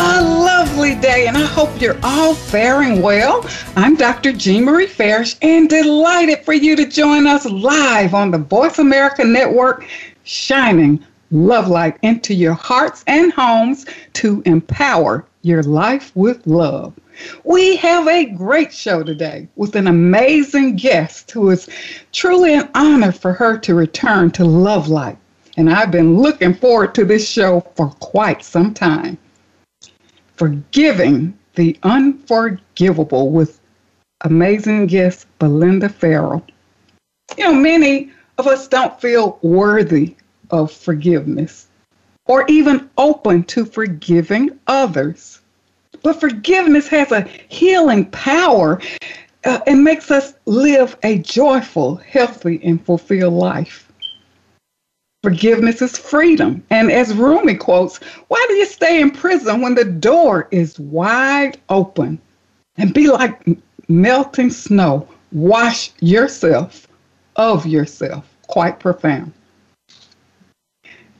[0.00, 3.44] a lovely day and I hope you're all faring well.
[3.74, 4.32] I'm Dr.
[4.32, 9.24] Jean Marie Farish and delighted for you to join us live on the Voice America
[9.24, 9.84] Network,
[10.22, 16.94] shining love light into your hearts and homes to empower your life with love.
[17.42, 21.68] We have a great show today with an amazing guest who is
[22.12, 25.18] truly an honor for her to return to Love Light
[25.56, 29.18] and I've been looking forward to this show for quite some time.
[30.38, 33.60] Forgiving the unforgivable with
[34.22, 36.44] amazing guest Belinda Farrell.
[37.36, 40.16] You know, many of us don't feel worthy
[40.50, 41.68] of forgiveness
[42.26, 45.40] or even open to forgiving others.
[46.02, 48.80] But forgiveness has a healing power
[49.44, 53.87] uh, and makes us live a joyful, healthy, and fulfilled life.
[55.24, 56.64] Forgiveness is freedom.
[56.70, 57.96] And as Rumi quotes,
[58.28, 62.20] why do you stay in prison when the door is wide open?
[62.76, 63.44] And be like
[63.88, 65.08] melting snow.
[65.32, 66.86] Wash yourself
[67.34, 68.32] of yourself.
[68.46, 69.32] Quite profound.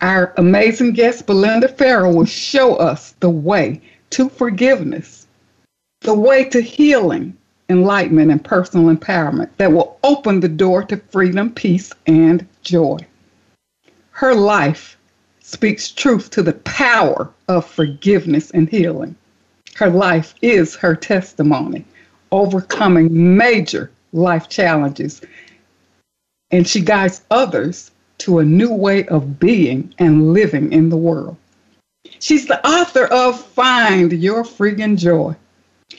[0.00, 5.26] Our amazing guest, Belinda Farrell, will show us the way to forgiveness,
[6.02, 7.36] the way to healing,
[7.68, 12.98] enlightenment, and personal empowerment that will open the door to freedom, peace, and joy.
[14.18, 14.98] Her life
[15.38, 19.14] speaks truth to the power of forgiveness and healing.
[19.76, 21.84] Her life is her testimony,
[22.32, 25.20] overcoming major life challenges.
[26.50, 31.36] And she guides others to a new way of being and living in the world.
[32.18, 35.36] She's the author of Find Your Friggin' Joy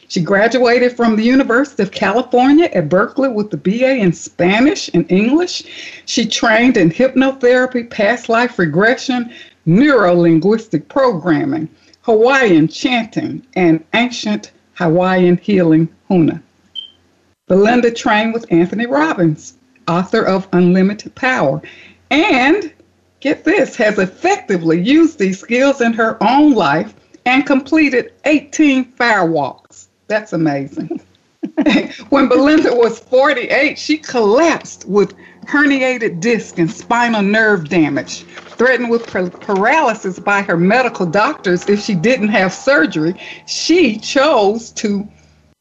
[0.10, 5.10] she graduated from the University of California at Berkeley with the BA in Spanish and
[5.12, 6.02] English.
[6.06, 9.32] She trained in hypnotherapy, past life regression,
[9.66, 11.70] neuro-linguistic programming,
[12.02, 16.42] Hawaiian chanting, and ancient Hawaiian healing huna.
[17.48, 19.54] Belinda trained with Anthony Robbins,
[19.88, 21.62] author of Unlimited Power,
[22.10, 22.74] and
[23.20, 26.96] get this, has effectively used these skills in her own life
[27.30, 29.90] and completed 18 fire walks.
[30.08, 31.00] That's amazing.
[32.10, 35.14] when Belinda was 48, she collapsed with
[35.46, 38.24] herniated disc and spinal nerve damage,
[38.58, 43.14] threatened with paralysis by her medical doctors if she didn't have surgery.
[43.46, 45.08] She chose to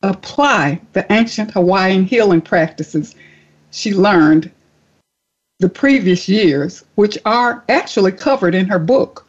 [0.02, 3.14] apply the ancient Hawaiian healing practices
[3.72, 4.50] she learned
[5.58, 9.27] the previous years, which are actually covered in her book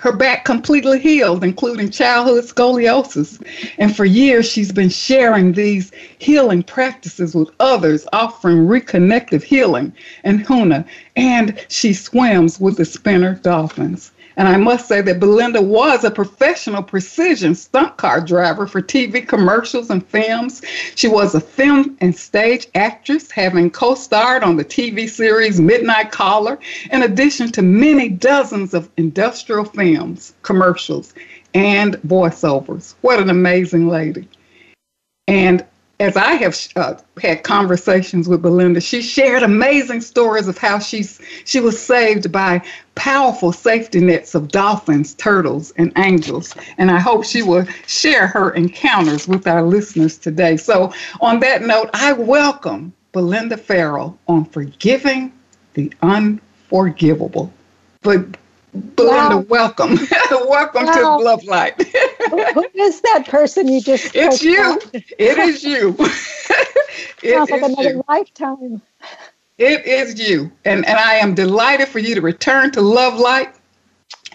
[0.00, 3.38] her back completely healed, including childhood scoliosis.
[3.76, 9.92] And for years, she's been sharing these healing practices with others, offering reconnective healing
[10.24, 10.86] and Huna.
[11.16, 14.10] And she swims with the spinner dolphins.
[14.36, 19.26] And I must say that Belinda was a professional precision stunt car driver for TV
[19.26, 20.62] commercials and films.
[20.94, 26.12] She was a film and stage actress, having co starred on the TV series Midnight
[26.12, 26.58] Caller,
[26.92, 31.14] in addition to many dozens of industrial films, commercials,
[31.54, 32.94] and voiceovers.
[33.00, 34.28] What an amazing lady.
[35.26, 35.64] And
[36.00, 41.20] as I have uh, had conversations with Belinda, she shared amazing stories of how she's
[41.44, 42.62] she was saved by
[42.94, 46.54] powerful safety nets of dolphins, turtles, and angels.
[46.78, 50.56] And I hope she will share her encounters with our listeners today.
[50.56, 55.32] So, on that note, I welcome Belinda Farrell on Forgiving
[55.74, 57.52] the Unforgivable.
[58.00, 58.38] But
[58.74, 59.44] Belinda, wow.
[59.48, 59.98] welcome.
[60.30, 61.18] welcome wow.
[61.18, 61.82] to Love Light.
[62.30, 64.80] Who is that person you just It's you.
[64.92, 65.96] It is you.
[67.22, 68.04] it Sounds like another you.
[68.08, 68.82] lifetime.
[69.58, 70.52] It is you.
[70.64, 73.54] And and I am delighted for you to return to Love Light.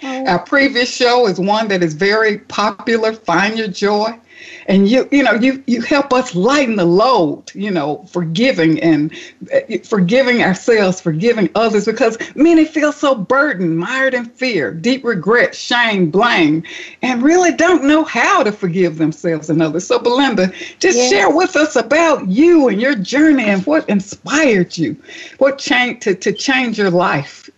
[0.03, 0.25] Oh.
[0.27, 4.19] Our previous show is one that is very popular, Find Your Joy
[4.67, 9.13] and you you know you you help us lighten the load you know forgiving and
[9.53, 15.55] uh, forgiving ourselves forgiving others because many feel so burdened mired in fear deep regret
[15.55, 16.63] shame blame
[17.01, 21.09] and really don't know how to forgive themselves and others so belinda just yes.
[21.09, 24.95] share with us about you and your journey and what inspired you
[25.37, 27.49] what changed to, to change your life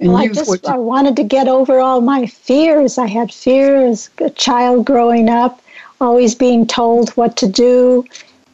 [0.00, 2.98] and well, I just you- I wanted to get over all my fears.
[2.98, 5.60] I had fears as a child growing up
[6.00, 8.04] always being told what to do,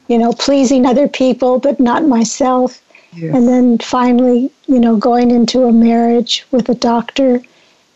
[0.08, 2.80] you know, pleasing other people, but not myself.
[3.14, 3.34] Yes.
[3.34, 7.42] And then finally, you know, going into a marriage with a doctor.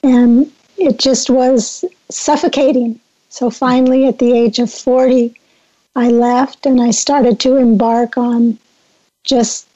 [0.03, 3.01] And it just was suffocating.
[3.29, 5.35] So finally, at the age of 40,
[5.95, 8.59] I left and I started to embark on
[9.25, 9.67] just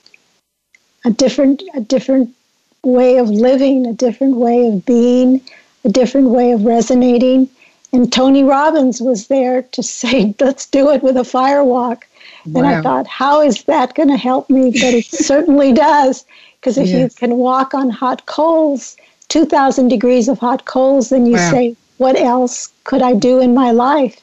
[1.05, 2.35] a different, a different
[2.83, 5.41] way of living, a different way of being,
[5.85, 7.49] a different way of resonating.
[7.93, 12.07] And Tony Robbins was there to say, let's do it with a fire walk.
[12.47, 12.61] Wow.
[12.61, 14.71] And I thought, how is that going to help me?
[14.71, 16.25] But it certainly does.
[16.61, 17.13] Because if yes.
[17.13, 18.97] you can walk on hot coals,
[19.29, 21.51] 2,000 degrees of hot coals, then you wow.
[21.51, 24.21] say, what else could I do in my life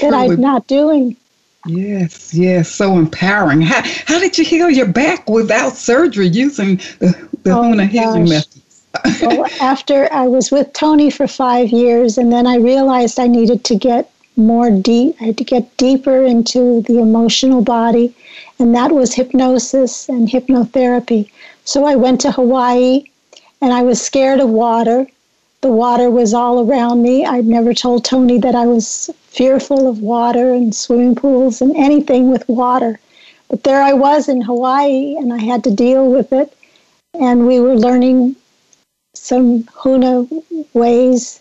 [0.00, 0.14] that.
[0.14, 1.16] I'm not doing?
[1.66, 3.62] Yes, yes, so empowering.
[3.62, 8.28] How, how did you heal your back without surgery using the, the oh Huna healing
[8.28, 8.62] method?
[9.22, 13.64] well, after I was with Tony for five years, and then I realized I needed
[13.64, 18.14] to get more deep, I had to get deeper into the emotional body,
[18.58, 21.28] and that was hypnosis and hypnotherapy.
[21.64, 23.04] So I went to Hawaii,
[23.60, 25.06] and I was scared of water.
[25.60, 27.24] The water was all around me.
[27.24, 32.30] I'd never told Tony that I was fearful of water and swimming pools and anything
[32.30, 33.00] with water.
[33.48, 36.52] But there I was in Hawaii, and I had to deal with it.
[37.20, 38.36] And we were learning
[39.14, 40.28] some Huna
[40.74, 41.40] ways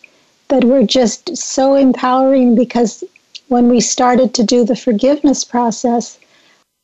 [0.49, 3.03] that were just so empowering because
[3.47, 6.19] when we started to do the forgiveness process,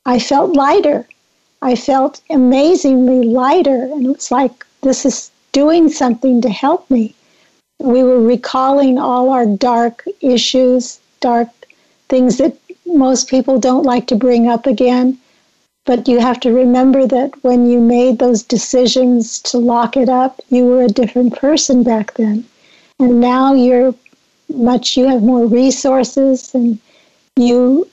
[0.06, 1.08] I felt lighter.
[1.62, 3.84] I felt amazingly lighter.
[3.84, 7.16] And it was like, this is doing something to help me
[7.80, 11.50] we were recalling all our dark issues, dark
[12.10, 15.18] things that most people don't like to bring up again.
[15.90, 20.40] But you have to remember that when you made those decisions to lock it up,
[20.50, 22.46] you were a different person back then.
[23.00, 23.96] And now you're
[24.54, 26.78] much, you have more resources and
[27.36, 27.88] you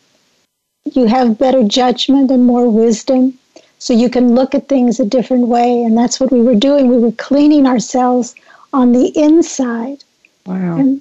[0.93, 3.39] you have better judgment and more wisdom
[3.79, 6.89] so you can look at things a different way and that's what we were doing
[6.89, 8.35] we were cleaning ourselves
[8.75, 10.05] on the inside.
[10.45, 10.77] Wow.
[10.77, 11.01] And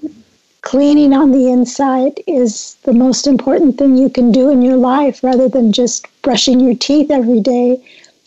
[0.66, 5.24] cleaning on the inside is the most important thing you can do in your life
[5.24, 7.80] rather than just brushing your teeth every day,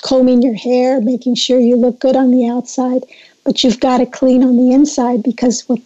[0.02, 3.02] combing your hair, making sure you look good on the outside.
[3.42, 5.80] But you've got to clean on the inside because what,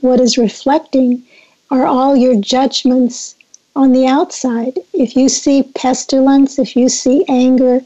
[0.00, 1.22] what is reflecting
[1.70, 3.36] are all your judgments
[3.76, 4.78] on the outside.
[4.94, 7.82] If you see pestilence, if you see anger,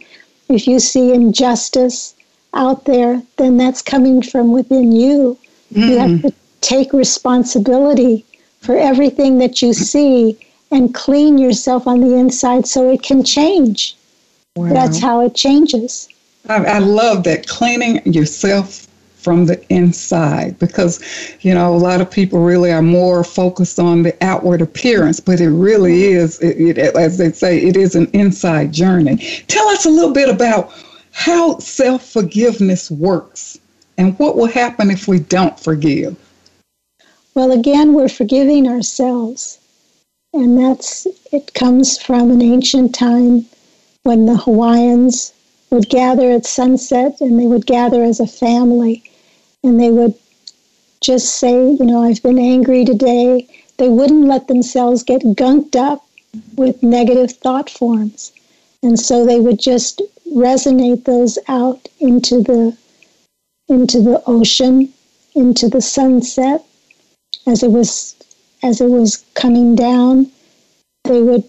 [0.49, 2.15] if you see injustice,
[2.55, 5.39] out there, then that's coming from within you.
[5.75, 5.89] Mm.
[5.89, 6.23] You have mm.
[6.23, 8.25] to take responsibility
[8.61, 10.38] for everything that you see
[10.70, 13.94] and clean yourself on the inside so it can change.
[14.56, 14.73] Wow.
[14.73, 16.09] That's how it changes.
[16.49, 18.87] I, I love that cleaning yourself
[19.17, 21.00] from the inside because
[21.43, 25.41] you know a lot of people really are more focused on the outward appearance but
[25.41, 29.17] it really is it, it, as they say it is an inside journey
[29.47, 30.73] tell us a little bit about
[31.12, 33.61] how self forgiveness works
[33.99, 36.17] and what will happen if we don't forgive.
[37.34, 39.58] Well, again, we're forgiving ourselves.
[40.34, 43.46] And that's, it comes from an ancient time
[44.02, 45.32] when the Hawaiians
[45.70, 49.02] would gather at sunset and they would gather as a family
[49.62, 50.14] and they would
[51.00, 53.49] just say, you know, I've been angry today.
[53.79, 56.06] They wouldn't let themselves get gunked up
[56.56, 58.32] with negative thought forms.
[58.82, 60.03] And so they would just
[60.34, 62.77] resonate those out into the
[63.69, 64.93] into the ocean,
[65.34, 66.65] into the sunset.
[67.46, 68.15] As it was
[68.63, 70.31] as it was coming down,
[71.05, 71.44] they would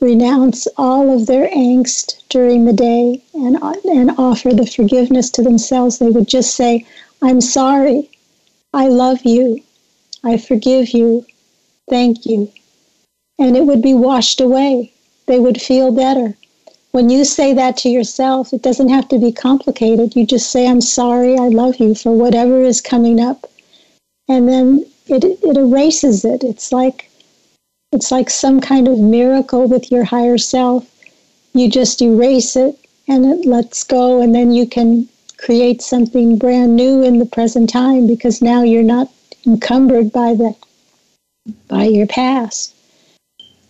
[0.00, 5.98] renounce all of their angst during the day and and offer the forgiveness to themselves.
[5.98, 6.84] They would just say,
[7.22, 8.10] "I'm sorry.
[8.74, 9.62] I love you.
[10.24, 11.24] I forgive you.
[11.88, 12.50] Thank you."
[13.38, 14.92] And it would be washed away.
[15.26, 16.36] They would feel better
[16.96, 20.16] when you say that to yourself, it doesn't have to be complicated.
[20.16, 23.44] You just say, I'm sorry, I love you for whatever is coming up.
[24.30, 26.44] And then it, it erases it.
[26.44, 27.10] It's like
[27.92, 30.90] it's like some kind of miracle with your higher self.
[31.54, 35.08] You just erase it and it lets go, and then you can
[35.38, 39.10] create something brand new in the present time because now you're not
[39.46, 40.54] encumbered by the
[41.68, 42.75] by your past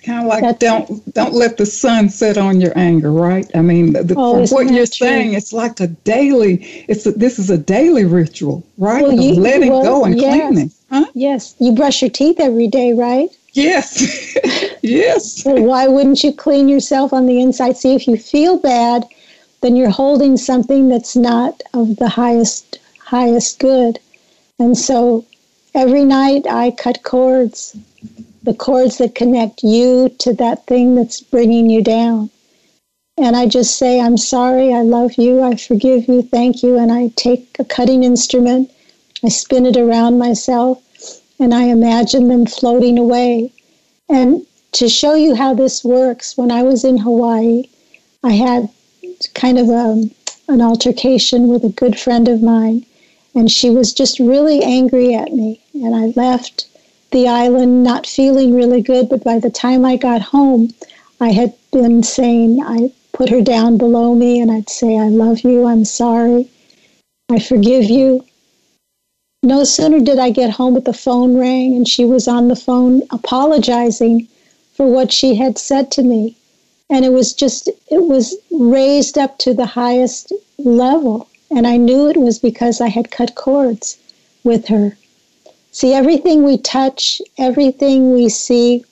[0.07, 3.51] kind of like That's, don't don't let the sun set on your anger, right?
[3.55, 5.07] I mean, the, oh, from what you're true?
[5.07, 6.85] saying, it's like a daily.
[6.89, 9.03] It's a, this is a daily ritual, right?
[9.03, 10.71] Well, you, letting well, go and yes, cleaning.
[10.91, 11.07] Huh?
[11.15, 13.29] Yes, you brush your teeth every day, right?
[13.53, 14.37] Yes,
[14.83, 15.45] yes.
[15.45, 17.77] Well, why wouldn't you clean yourself on the inside?
[17.77, 19.05] See, if you feel bad,
[19.61, 23.99] then you're holding something that's not of the highest highest good,
[24.61, 25.25] and so
[25.75, 27.77] every night I cut cords
[28.47, 32.31] the cords that connect you to that thing that's bringing you down.
[33.19, 36.79] And I just say, I'm sorry, I love you, I forgive you, thank you.
[36.79, 38.71] And I take a cutting instrument,
[39.25, 40.81] I spin it around myself,
[41.41, 43.53] and I imagine them floating away.
[44.09, 47.65] And to show you how this works, when I was in Hawaii,
[48.23, 48.69] I had
[49.35, 50.11] kind of a, um,
[50.49, 52.87] an altercation with a good friend of mine,
[53.35, 55.61] and she was just really angry at me.
[55.75, 56.67] And I left
[57.11, 60.73] the island not feeling really good, but by the time I got home,
[61.21, 65.41] I had been saying, I put her down below me and I'd say, I love
[65.41, 66.51] you, I'm sorry,
[67.31, 68.25] I forgive you.
[69.43, 72.57] No sooner did I get home, but the phone rang and she was on the
[72.57, 74.29] phone apologizing
[74.75, 76.37] for what she had said to me.
[76.91, 81.29] And it was just, it was raised up to the highest level.
[81.51, 83.99] And I knew it was because I had cut cords
[84.45, 84.97] with her.
[85.77, 88.83] See, everything we touch, everything we see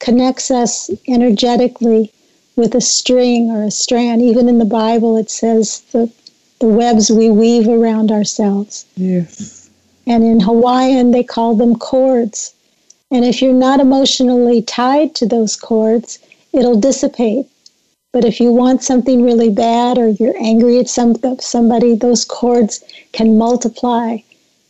[0.00, 2.12] connects us energetically
[2.56, 4.20] with a string or a strand.
[4.20, 6.12] Even in the Bible, it says the,
[6.58, 8.84] the webs we weave around ourselves.
[8.96, 9.70] Yes.
[10.06, 12.52] And in Hawaiian, they call them cords.
[13.10, 16.18] And if you're not emotionally tied to those cords,
[16.52, 17.46] it'll dissipate.
[18.12, 22.84] But if you want something really bad or you're angry at some, somebody, those cords
[23.12, 24.18] can multiply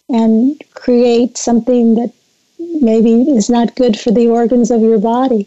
[0.08, 2.12] and create something that
[2.80, 5.46] maybe is not good for the organs of your body.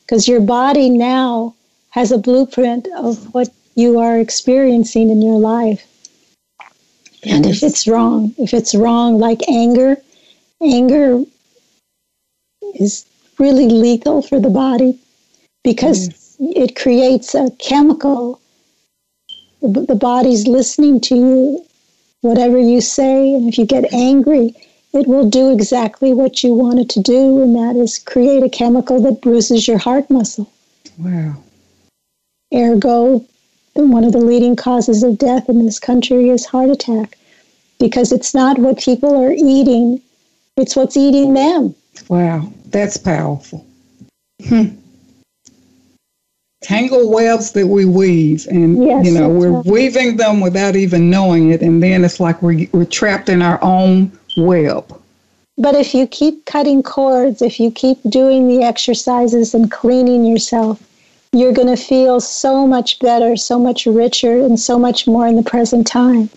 [0.00, 1.54] Because your body now
[1.90, 5.86] has a blueprint of what you are experiencing in your life.
[7.24, 9.96] And if it's wrong, if it's wrong, like anger,
[10.60, 11.22] anger
[12.74, 13.06] is
[13.38, 14.98] really lethal for the body
[15.62, 18.40] because it creates a chemical.
[19.60, 21.64] The body's listening to you,
[22.22, 23.34] whatever you say.
[23.34, 24.54] And if you get angry,
[24.92, 28.48] it will do exactly what you want it to do, and that is create a
[28.48, 30.50] chemical that bruises your heart muscle.
[30.98, 31.36] Wow.
[32.54, 33.24] Ergo,
[33.74, 37.16] one of the leading causes of death in this country is heart attack
[37.78, 40.00] because it's not what people are eating,
[40.56, 41.74] it's what's eating them.
[42.08, 43.66] Wow, that's powerful.
[44.46, 44.76] Hmm.
[46.62, 49.66] Tangle webs that we weave, and yes, you know we're right.
[49.66, 53.62] weaving them without even knowing it, and then it's like we're we're trapped in our
[53.62, 54.84] own web.
[55.58, 60.82] But if you keep cutting cords, if you keep doing the exercises and cleaning yourself,
[61.32, 65.36] you're going to feel so much better, so much richer, and so much more in
[65.36, 66.30] the present time.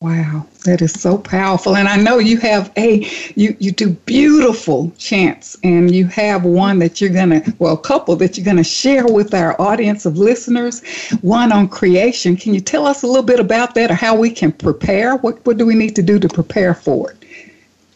[0.00, 1.76] Wow, that is so powerful.
[1.76, 6.78] And I know you have a you you do beautiful chants and you have one
[6.78, 10.06] that you're going to well, a couple that you're going to share with our audience
[10.06, 10.82] of listeners,
[11.20, 12.36] one on creation.
[12.36, 15.16] Can you tell us a little bit about that or how we can prepare?
[15.16, 17.18] What what do we need to do to prepare for it?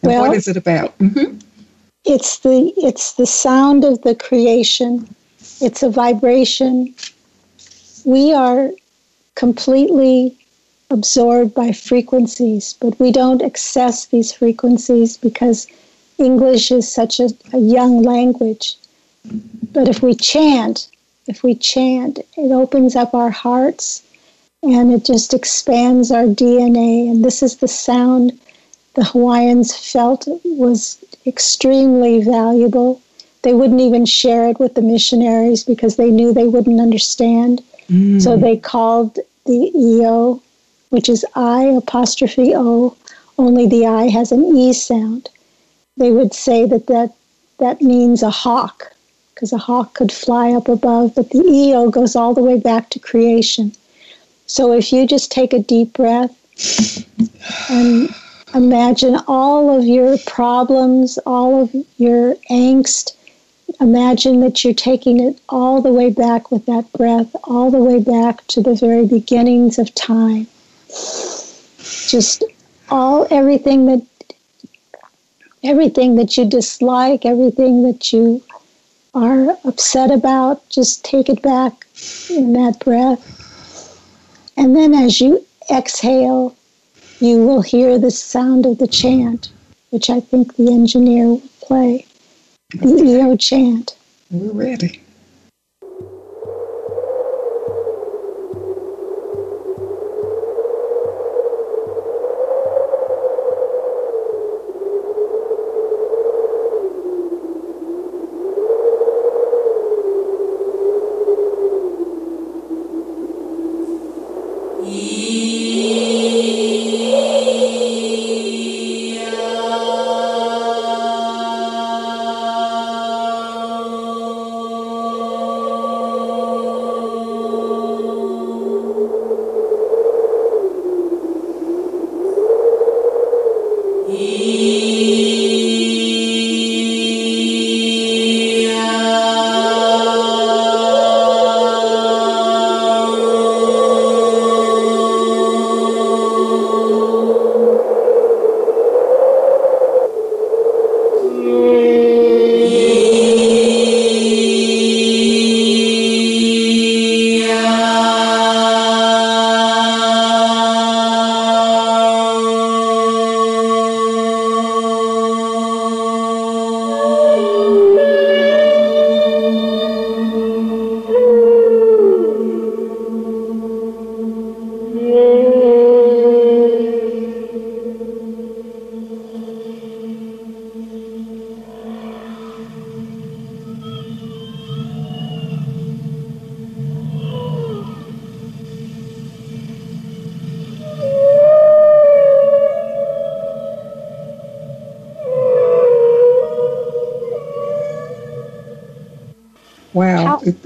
[0.03, 0.95] And well, what is it about?
[0.99, 1.39] Mm-hmm.
[2.03, 5.07] It's the it's the sound of the creation
[5.61, 6.93] it's a vibration.
[8.03, 8.71] We are
[9.35, 10.37] completely
[10.89, 15.67] absorbed by frequencies, but we don't access these frequencies because
[16.17, 18.77] English is such a, a young language.
[19.73, 20.87] But if we chant,
[21.27, 24.03] if we chant, it opens up our hearts
[24.63, 27.09] and it just expands our DNA.
[27.09, 28.37] And this is the sound
[28.93, 33.01] the Hawaiians felt was extremely valuable
[33.45, 37.63] they wouldn't even share it with the missionaries because they knew they wouldn't understand.
[37.91, 38.19] Mm.
[38.19, 40.41] So they called the EO,
[40.89, 42.95] which is I apostrophe O,
[43.37, 45.29] only the I has an E sound.
[45.97, 47.13] They would say that that,
[47.59, 48.93] that means a hawk,
[49.33, 52.89] because a hawk could fly up above, but the EO goes all the way back
[52.91, 53.73] to creation.
[54.47, 56.33] So if you just take a deep breath
[57.69, 58.09] and
[58.53, 63.15] imagine all of your problems, all of your angst,
[63.81, 67.99] imagine that you're taking it all the way back with that breath, all the way
[67.99, 70.47] back to the very beginnings of time.
[72.07, 72.43] Just
[72.89, 74.01] all everything that
[75.63, 78.41] everything that you dislike, everything that you
[79.13, 81.85] are upset about, just take it back
[82.29, 83.23] in that breath.
[84.57, 86.55] And then as you exhale,
[87.19, 89.51] you will hear the sound of the chant,
[89.89, 92.05] which I think the engineer will play
[92.73, 93.95] the EO chant.
[94.29, 95.01] We're ready.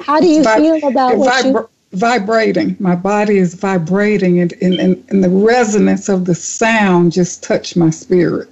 [0.03, 1.69] How, do you feel about what vibra- you...
[1.93, 2.75] Vibrating.
[2.79, 7.89] My body is vibrating, and, and, and, the resonance of the sound just touched my
[7.89, 8.47] spirit.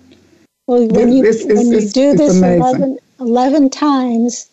[0.65, 4.49] Well, when you, it's, when you do this 11, 11 times,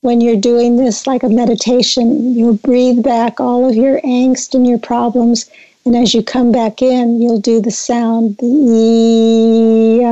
[0.00, 4.66] when you're doing this like a meditation, you'll breathe back all of your angst and
[4.66, 5.48] your problems.
[5.84, 10.02] And as you come back in, you'll do the sound, the e,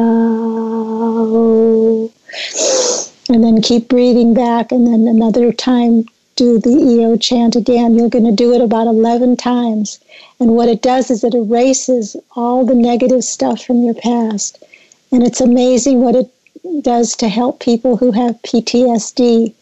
[3.29, 6.05] and then keep breathing back and then another time
[6.37, 7.95] do the EO chant again.
[7.95, 10.01] You're going to do it about 11 times.
[10.41, 14.63] And what it does is it erases all the negative stuff from your past.
[15.13, 16.31] And it's amazing what it
[16.83, 19.53] does to help people who have PTSD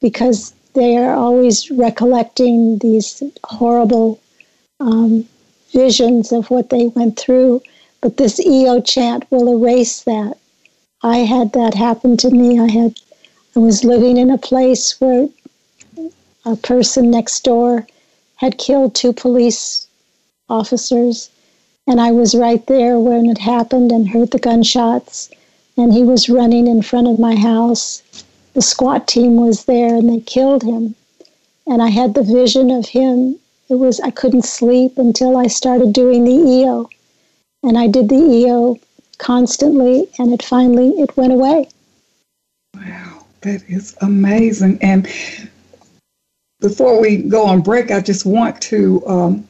[0.00, 4.20] because they are always recollecting these horrible
[4.80, 5.26] um,
[5.72, 7.62] visions of what they went through.
[8.00, 10.36] But this EO chant will erase that.
[11.06, 12.58] I had that happen to me.
[12.58, 12.98] I had
[13.54, 15.28] I was living in a place where
[16.46, 17.86] a person next door
[18.36, 19.86] had killed two police
[20.48, 21.28] officers
[21.86, 25.28] and I was right there when it happened and heard the gunshots
[25.76, 28.02] and he was running in front of my house.
[28.54, 30.94] The SWAT team was there and they killed him.
[31.66, 33.38] And I had the vision of him.
[33.68, 36.88] It was I couldn't sleep until I started doing the EO.
[37.62, 38.78] And I did the EO
[39.24, 41.68] constantly and it finally it went away.
[42.76, 44.78] Wow that is amazing.
[44.82, 45.08] And
[46.60, 49.46] before we go on break i just want to um,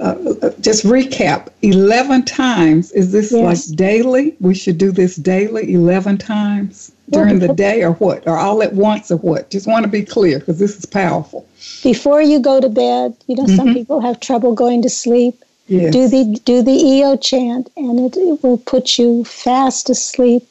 [0.00, 2.92] uh, uh just recap 11 times.
[2.92, 3.68] Is this yes.
[3.68, 4.36] like daily?
[4.40, 8.26] We should do this daily 11 times during the day or what?
[8.26, 9.50] Or all at once or what?
[9.50, 11.46] Just want to be clear because this is powerful.
[11.82, 13.56] Before you go to bed you know mm-hmm.
[13.56, 15.92] some people have trouble going to sleep Yes.
[15.92, 20.48] Do the do the EO chant, and it, it will put you fast asleep.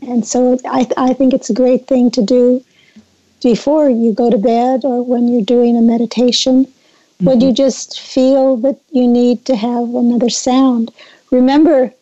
[0.00, 2.64] And so I I think it's a great thing to do
[3.42, 6.64] before you go to bed or when you're doing a meditation.
[6.64, 7.26] Mm-hmm.
[7.26, 10.90] When you just feel that you need to have another sound.
[11.30, 11.92] Remember,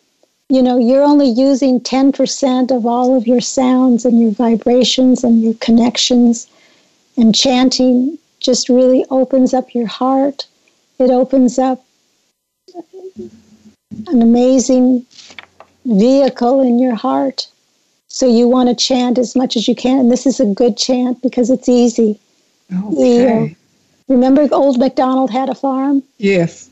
[0.49, 5.41] you know, you're only using 10% of all of your sounds and your vibrations and
[5.41, 6.47] your connections.
[7.17, 10.47] And chanting just really opens up your heart
[11.01, 11.83] it opens up
[14.07, 15.05] an amazing
[15.85, 17.47] vehicle in your heart.
[18.07, 19.99] So you want to chant as much as you can.
[19.99, 22.19] And this is a good chant because it's easy.
[22.73, 23.55] Uh, okay.
[24.07, 26.03] remember old MacDonald had a farm?
[26.17, 26.69] Yes.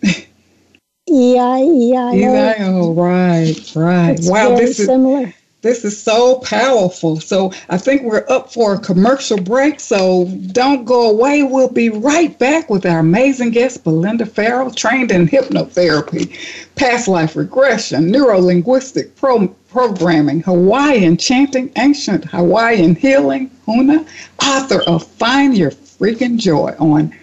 [1.12, 2.14] E-I-E-I-O.
[2.14, 4.12] E-I-O, right, right.
[4.12, 5.34] It's wow, this is similar.
[5.62, 7.20] This is so powerful.
[7.20, 9.82] So I think we're up for a commercial break.
[9.82, 11.44] So don't go away.
[11.44, 16.34] We'll be right back with our amazing guest, Belinda Farrell, trained in hypnotherapy,
[16.76, 24.08] past life regression, neuro linguistic pro- programming, Hawaiian chanting, ancient Hawaiian healing, Huna,
[24.42, 27.14] author of Find Your Freaking Joy on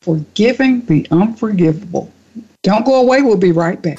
[0.00, 2.12] Forgiving the Unforgivable.
[2.62, 3.22] Don't go away.
[3.22, 3.98] We'll be right back.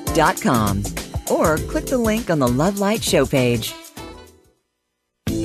[0.11, 0.83] Farish-consciousloving.com
[1.29, 3.73] or click the link on the Love Light show page.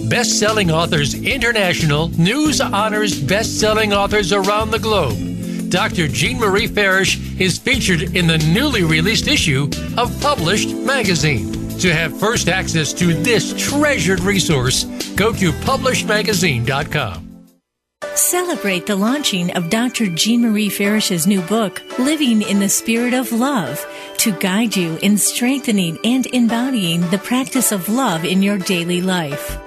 [0.09, 5.71] Best Selling Authors International news honors best selling authors around the globe.
[5.71, 6.07] Dr.
[6.07, 11.53] Jean Marie Farish is featured in the newly released issue of Published Magazine.
[11.79, 14.85] To have first access to this treasured resource,
[15.17, 17.26] go to publishedmagazine.com.
[18.17, 20.07] Celebrate the launching of Dr.
[20.07, 25.19] Jean Marie Farish's new book, Living in the Spirit of Love, to guide you in
[25.19, 29.59] strengthening and embodying the practice of love in your daily life.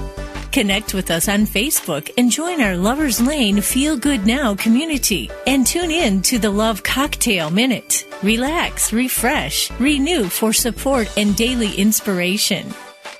[0.51, 5.65] Connect with us on Facebook and join our Lovers Lane Feel Good Now community and
[5.65, 8.07] tune in to the Love Cocktail Minute.
[8.23, 12.73] Relax, refresh, renew for support and daily inspiration.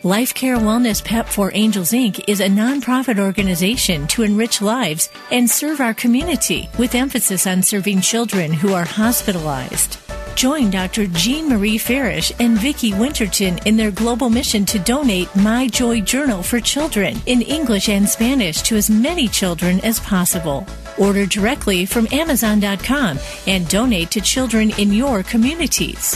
[0.04, 2.24] Life Care Wellness PEP for Angels Inc.
[2.26, 8.00] is a nonprofit organization to enrich lives and serve our community with emphasis on serving
[8.00, 9.98] children who are hospitalized.
[10.36, 11.08] Join Dr.
[11.08, 16.44] Jean Marie Farish and Vicki Winterton in their global mission to donate My Joy Journal
[16.44, 20.66] for children in English and Spanish to as many children as possible.
[20.98, 26.16] Order directly from Amazon.com and donate to children in your communities.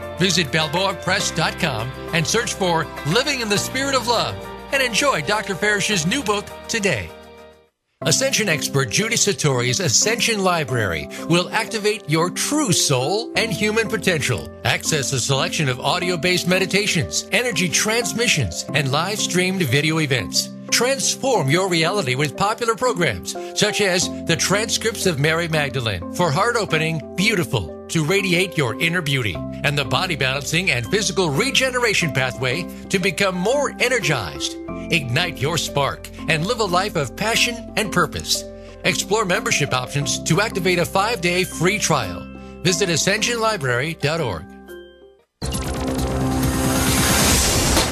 [0.21, 4.35] Visit BalboaPress.com and search for Living in the Spirit of Love
[4.71, 5.55] and enjoy Dr.
[5.55, 7.09] Farish's new book today.
[8.01, 14.47] Ascension expert Judy Satori's Ascension Library will activate your true soul and human potential.
[14.63, 20.49] Access a selection of audio based meditations, energy transmissions, and live streamed video events.
[20.71, 26.55] Transform your reality with popular programs such as the transcripts of Mary Magdalene for heart
[26.55, 32.63] opening, beautiful to radiate your inner beauty, and the body balancing and physical regeneration pathway
[32.87, 34.55] to become more energized.
[34.91, 38.43] Ignite your spark and live a life of passion and purpose.
[38.85, 42.25] Explore membership options to activate a five day free trial.
[42.63, 44.60] Visit ascensionlibrary.org.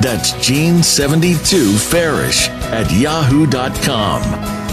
[0.00, 4.22] That's Jean72Farish at yahoo.com.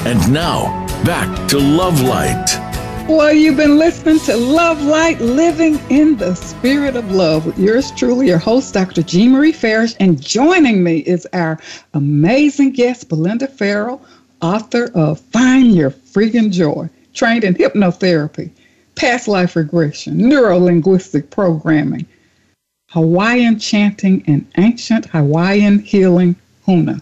[0.08, 2.46] And now, back to Love Light.
[3.10, 7.92] Well, you've been listening to Love Light Living in the Spirit of Love with yours
[7.92, 9.04] truly, your host, Dr.
[9.04, 9.96] Jean Marie Farish.
[10.00, 11.60] And joining me is our
[11.94, 14.02] amazing guest, Belinda Farrell,
[14.42, 18.50] author of Find Your Freaking Joy, trained in hypnotherapy,
[18.96, 22.06] past life regression, neuro linguistic programming,
[22.92, 27.02] Hawaiian chanting, and ancient Hawaiian healing huna.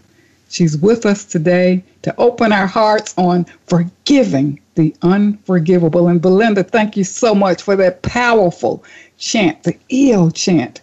[0.50, 6.08] She's with us today to open our hearts on forgiving the unforgivable.
[6.08, 8.84] And Belinda, thank you so much for that powerful
[9.20, 10.82] chant, the EO chant.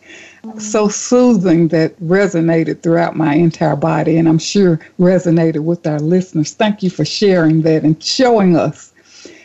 [0.58, 6.54] So soothing that resonated throughout my entire body, and I'm sure resonated with our listeners.
[6.54, 8.92] Thank you for sharing that and showing us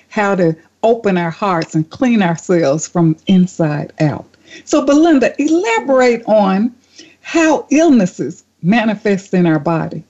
[0.10, 4.37] how to open our hearts and clean ourselves from inside out.
[4.66, 6.74] So, Belinda, elaborate on
[7.22, 10.04] how illnesses manifest in our body.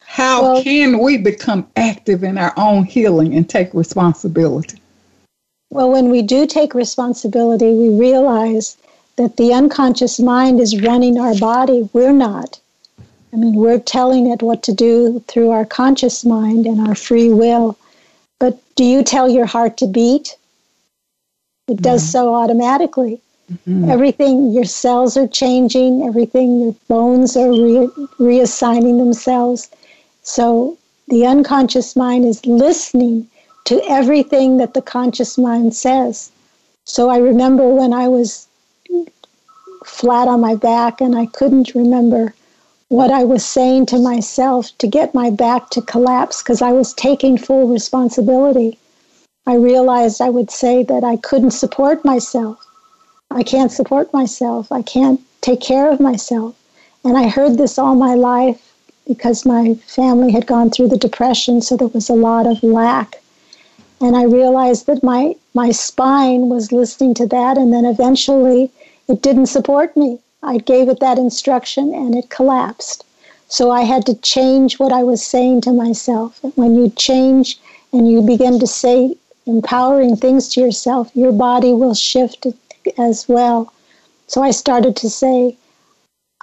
[0.00, 4.80] How well, can we become active in our own healing and take responsibility?
[5.70, 8.76] Well, when we do take responsibility, we realize
[9.16, 11.90] that the unconscious mind is running our body.
[11.92, 12.58] We're not.
[13.32, 17.30] I mean, we're telling it what to do through our conscious mind and our free
[17.30, 17.76] will.
[18.40, 20.36] But do you tell your heart to beat?
[21.68, 22.10] It does yeah.
[22.10, 23.20] so automatically.
[23.50, 23.90] Mm-hmm.
[23.90, 29.70] Everything, your cells are changing, everything, your bones are re- reassigning themselves.
[30.22, 30.76] So
[31.08, 33.26] the unconscious mind is listening
[33.64, 36.30] to everything that the conscious mind says.
[36.84, 38.46] So I remember when I was
[39.84, 42.34] flat on my back and I couldn't remember
[42.88, 46.94] what I was saying to myself to get my back to collapse because I was
[46.94, 48.78] taking full responsibility.
[49.46, 52.58] I realized I would say that I couldn't support myself.
[53.30, 54.72] I can't support myself.
[54.72, 56.54] I can't take care of myself.
[57.04, 58.74] And I heard this all my life
[59.06, 63.20] because my family had gone through the depression, so there was a lot of lack.
[64.00, 68.70] And I realized that my, my spine was listening to that, and then eventually
[69.08, 70.18] it didn't support me.
[70.42, 73.04] I gave it that instruction and it collapsed.
[73.48, 76.38] So I had to change what I was saying to myself.
[76.54, 77.58] When you change
[77.92, 82.46] and you begin to say empowering things to yourself, your body will shift
[82.96, 83.72] as well.
[84.26, 85.56] So I started to say,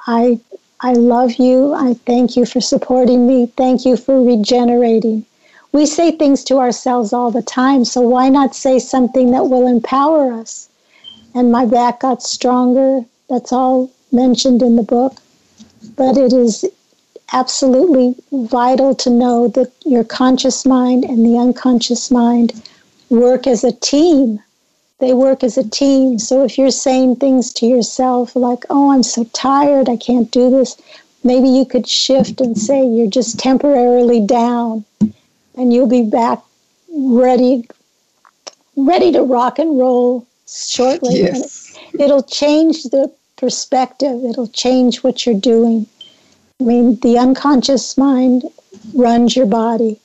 [0.08, 0.40] I
[0.82, 1.74] I love you.
[1.74, 3.48] I thank you for supporting me.
[3.58, 5.26] Thank you for regenerating.
[5.72, 9.68] We say things to ourselves all the time, so why not say something that will
[9.68, 10.70] empower us?
[11.34, 13.06] And my back got stronger.
[13.30, 15.16] That's all mentioned in the book.
[15.96, 16.66] But it is
[17.34, 22.62] absolutely vital to know that your conscious mind and the unconscious mind
[23.10, 24.40] work as a team.
[25.00, 26.20] They work as a team.
[26.20, 30.50] So if you're saying things to yourself like, oh, I'm so tired, I can't do
[30.50, 30.78] this,
[31.24, 34.86] maybe you could shift and say you're just temporarily down
[35.56, 36.42] and you'll be back
[36.90, 37.68] ready
[38.78, 41.22] ready to rock and roll shortly.
[41.22, 41.78] Yes.
[42.00, 44.24] It'll change the perspective.
[44.24, 45.88] It'll change what you're doing.
[46.60, 48.44] I mean, the unconscious mind
[48.94, 50.00] runs your body.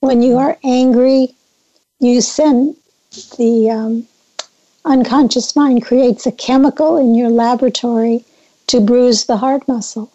[0.00, 1.34] When you are angry,
[1.98, 2.76] you send
[3.38, 4.06] the um,
[4.84, 8.24] unconscious mind creates a chemical in your laboratory
[8.66, 10.10] to bruise the heart muscle.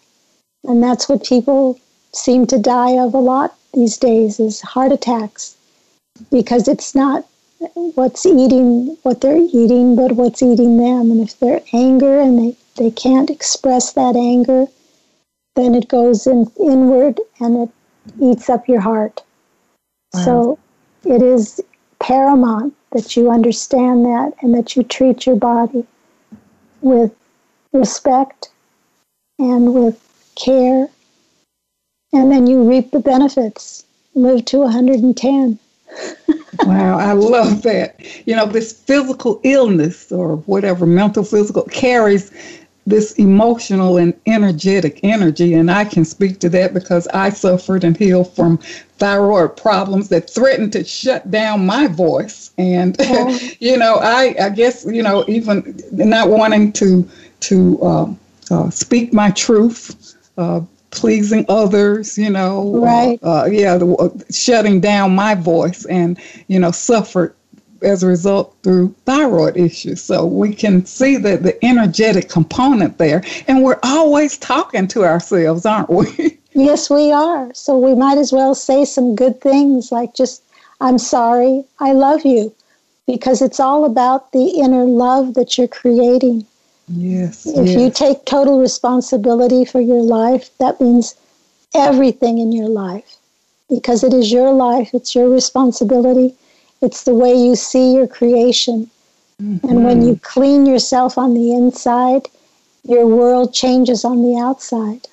[0.64, 1.78] And that's what people
[2.12, 5.56] seem to die of a lot these days is heart attacks
[6.30, 7.26] because it's not
[7.94, 12.56] what's eating what they're eating but what's eating them and if they're anger and they,
[12.76, 14.66] they can't express that anger
[15.56, 17.70] then it goes in, inward and it
[18.20, 19.22] eats up your heart
[20.14, 20.20] wow.
[20.24, 20.58] so
[21.04, 21.60] it is
[21.98, 25.84] paramount that you understand that and that you treat your body
[26.80, 27.14] with
[27.72, 28.50] respect
[29.38, 30.02] and with
[30.36, 30.88] care,
[32.12, 33.84] and then you reap the benefits.
[34.14, 35.58] Live to 110.
[36.64, 38.00] wow, I love that.
[38.26, 42.32] You know, this physical illness or whatever, mental, physical, carries
[42.86, 45.54] this emotional and energetic energy.
[45.54, 48.58] And I can speak to that because I suffered and healed from
[48.98, 52.52] thyroid problems that threatened to shut down my voice.
[52.56, 53.38] And, oh.
[53.58, 57.08] you know, I, I guess, you know, even not wanting to,
[57.40, 58.14] to uh,
[58.50, 60.14] uh, speak my truth.
[60.38, 63.18] Uh, pleasing others, you know, right?
[63.22, 67.34] Uh, yeah, the, uh, shutting down my voice, and you know, suffered
[67.82, 70.02] as a result through thyroid issues.
[70.02, 75.66] So we can see that the energetic component there, and we're always talking to ourselves,
[75.66, 76.38] aren't we?
[76.52, 77.52] yes, we are.
[77.54, 80.42] So we might as well say some good things like just,
[80.80, 82.54] I'm sorry, I love you,
[83.06, 86.46] because it's all about the inner love that you're creating.
[86.88, 87.46] Yes.
[87.46, 87.80] If yes.
[87.80, 91.16] you take total responsibility for your life, that means
[91.74, 93.16] everything in your life
[93.68, 96.34] because it is your life, it's your responsibility
[96.82, 98.90] it's the way you see your creation.
[99.42, 99.68] Mm-hmm.
[99.68, 102.28] And when you clean yourself on the inside,
[102.84, 105.06] your world changes on the outside.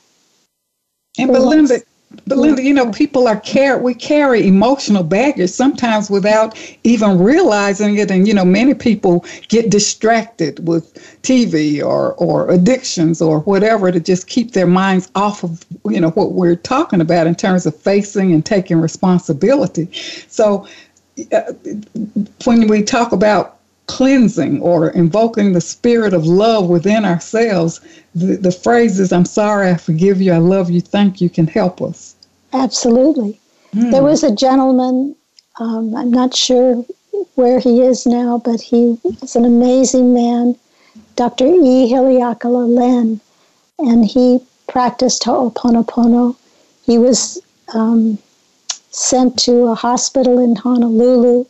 [1.18, 1.82] And so Belinda,
[2.28, 8.12] Belinda, you know, people are care we carry emotional baggage sometimes without even realizing it.
[8.12, 14.00] And you know, many people get distracted with TV or or addictions or whatever to
[14.00, 17.76] just keep their minds off of you know what we're talking about in terms of
[17.76, 19.90] facing and taking responsibility.
[20.28, 20.68] So
[22.46, 27.82] when we talk about cleansing or invoking the spirit of love within ourselves,
[28.16, 31.82] the, the phrases, I'm sorry, I forgive you, I love you, thank you, can help
[31.82, 32.16] us.
[32.54, 33.40] Absolutely.
[33.74, 33.92] Mm.
[33.92, 35.16] There was a gentleman,
[35.60, 36.86] um, I'm not sure
[37.36, 40.56] where he is now, but he was an amazing man,
[41.16, 41.46] Dr.
[41.46, 41.92] E.
[41.92, 43.20] Haleakala Len,
[43.80, 46.36] and he practiced Ho'oponopono.
[46.86, 47.42] He was
[47.74, 48.18] um,
[48.94, 51.46] sent to a hospital in Honolulu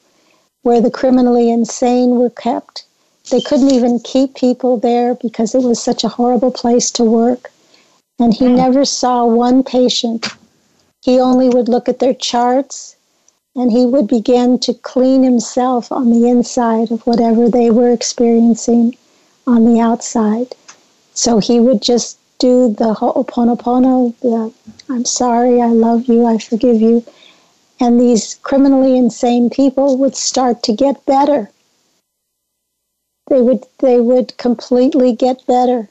[0.61, 2.85] where the criminally insane were kept.
[3.29, 7.51] They couldn't even keep people there because it was such a horrible place to work.
[8.17, 8.55] And he hmm.
[8.55, 10.25] never saw one patient.
[11.01, 12.95] He only would look at their charts
[13.55, 18.95] and he would begin to clean himself on the inside of whatever they were experiencing
[19.45, 20.55] on the outside.
[21.13, 24.53] So he would just do the ho'oponopono, the
[24.89, 27.05] I'm sorry, I love you, I forgive you
[27.83, 31.51] and these criminally insane people would start to get better.
[33.27, 35.89] They would they would completely get better.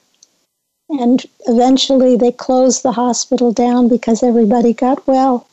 [0.88, 5.46] And eventually they closed the hospital down because everybody got well.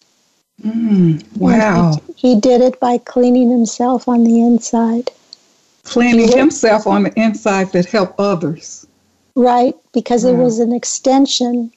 [0.64, 2.00] Mm, wow.
[2.16, 5.12] He, he, did it by cleaning himself on the inside.
[5.84, 8.86] Cleaning himself on the inside that helped others.
[9.36, 10.32] Right, because wow.
[10.32, 11.72] it was an extension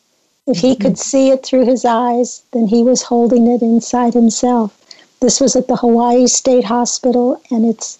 [0.47, 4.77] if he could see it through his eyes, then he was holding it inside himself.
[5.21, 7.99] This was at the Hawaii State Hospital, and it's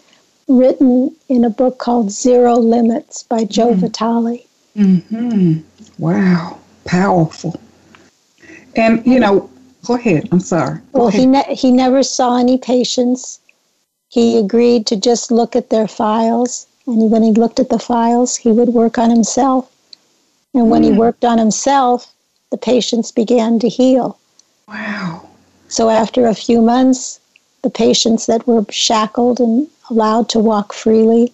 [0.49, 3.77] written in a book called Zero Limits by Joe mm.
[3.77, 4.47] Vitale.
[4.77, 5.61] Mm-hmm.
[5.99, 7.61] Wow, powerful.
[8.75, 9.49] And, you know,
[9.87, 10.29] Go ahead.
[10.31, 10.79] I'm sorry.
[10.93, 11.21] Go well, ahead.
[11.21, 13.41] he ne- he never saw any patients.
[14.09, 18.37] He agreed to just look at their files, and when he looked at the files,
[18.37, 19.71] he would work on himself.
[20.55, 22.13] And when he worked on himself,
[22.53, 24.19] the patients began to heal.
[24.69, 25.27] wow.
[25.69, 27.19] So after a few months,
[27.63, 31.33] the patients that were shackled and allowed to walk freely,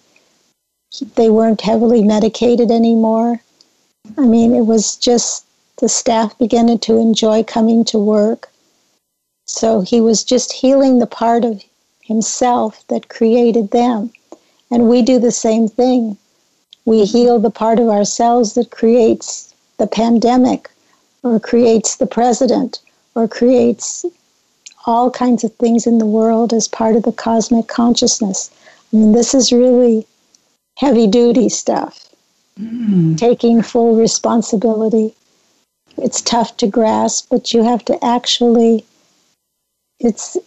[1.15, 3.41] they weren't heavily medicated anymore.
[4.17, 5.43] I mean, it was just
[5.81, 8.49] the staff began to enjoy coming to work.
[9.45, 11.61] So he was just healing the part of
[12.01, 14.13] himself that created them.
[14.71, 16.17] And we do the same thing.
[16.85, 20.69] We heal the part of ourselves that creates the pandemic
[21.23, 22.79] or creates the president
[23.15, 24.05] or creates
[24.85, 28.49] all kinds of things in the world as part of the cosmic consciousness.
[28.91, 30.07] I mean, this is really
[30.77, 32.09] heavy duty stuff,
[32.59, 33.17] mm.
[33.17, 35.13] taking full responsibility.
[35.97, 38.85] It's tough to grasp, but you have to actually,
[39.99, 40.37] it's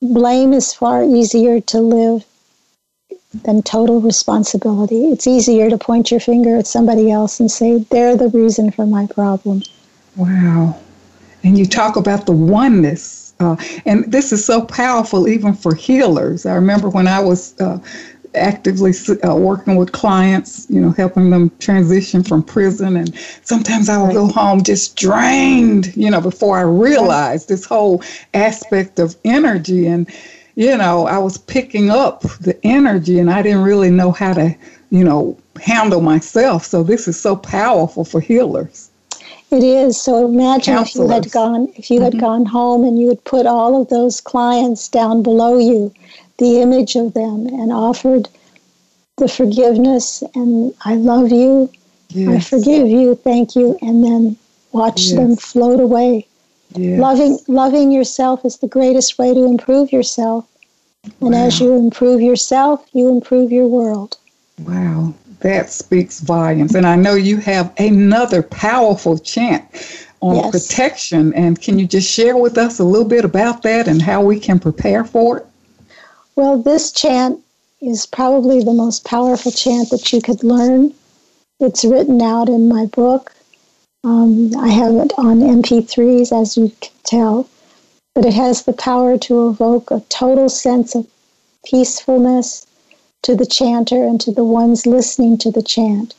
[0.00, 2.24] blame is far easier to live
[3.44, 5.10] than total responsibility.
[5.10, 8.86] It's easier to point your finger at somebody else and say, they're the reason for
[8.86, 9.62] my problem.
[10.18, 10.78] Wow.
[11.44, 13.34] And you talk about the oneness.
[13.40, 16.46] Uh, and this is so powerful even for healers.
[16.46, 17.78] I remember when I was uh,
[18.34, 18.92] actively
[19.24, 22.96] uh, working with clients, you know, helping them transition from prison.
[22.96, 28.02] And sometimes I would go home just drained, you know, before I realized this whole
[28.34, 29.86] aspect of energy.
[29.86, 30.10] And,
[30.56, 34.56] you know, I was picking up the energy and I didn't really know how to,
[34.90, 36.64] you know, handle myself.
[36.66, 38.87] So this is so powerful for healers.
[39.50, 40.00] It is.
[40.00, 42.20] So imagine if you had gone if you had mm-hmm.
[42.20, 45.92] gone home and you had put all of those clients down below you,
[46.38, 48.28] the image of them, and offered
[49.16, 51.70] the forgiveness and I love you,
[52.16, 54.36] I forgive you, thank you, and then
[54.72, 56.26] watch them float away.
[56.74, 57.00] Yes.
[57.00, 60.46] Loving loving yourself is the greatest way to improve yourself.
[61.20, 64.16] And as you improve yourself, you improve your world.
[64.58, 66.74] Wow, that speaks volumes.
[66.74, 69.64] And I know you have another powerful chant
[70.20, 70.50] on Yes.
[70.50, 71.32] protection.
[71.34, 74.40] And can you just share with us a little bit about that and how we
[74.40, 75.46] can prepare for it?
[76.36, 77.40] Well, this chant
[77.80, 80.92] is probably the most powerful chant that you could learn.
[81.60, 83.32] It's written out in my book.
[84.04, 87.48] Um, I have it on MP3s, as you can tell,
[88.14, 91.06] but it has the power to evoke a total sense of
[91.64, 92.64] peacefulness
[93.28, 96.14] to the chanter and to the ones listening to the chant.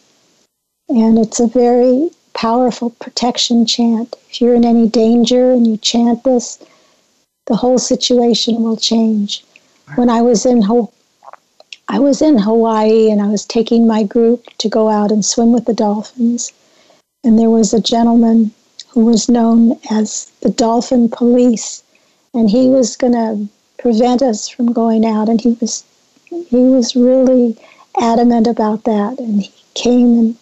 [0.90, 4.16] And it's a very powerful protection chant.
[4.30, 6.60] If you're in any danger and you chant this,
[7.48, 9.44] the whole situation will change
[9.96, 10.92] when I was in Ho-
[11.88, 15.52] I was in Hawaii and I was taking my group to go out and swim
[15.52, 16.54] with the dolphins.
[17.24, 18.52] And there was a gentleman
[18.90, 21.82] who was known as the dolphin police
[22.36, 23.48] and he was going to
[23.80, 25.84] prevent us from going out and he was
[26.30, 27.58] he was really
[28.00, 30.38] adamant about that and he came and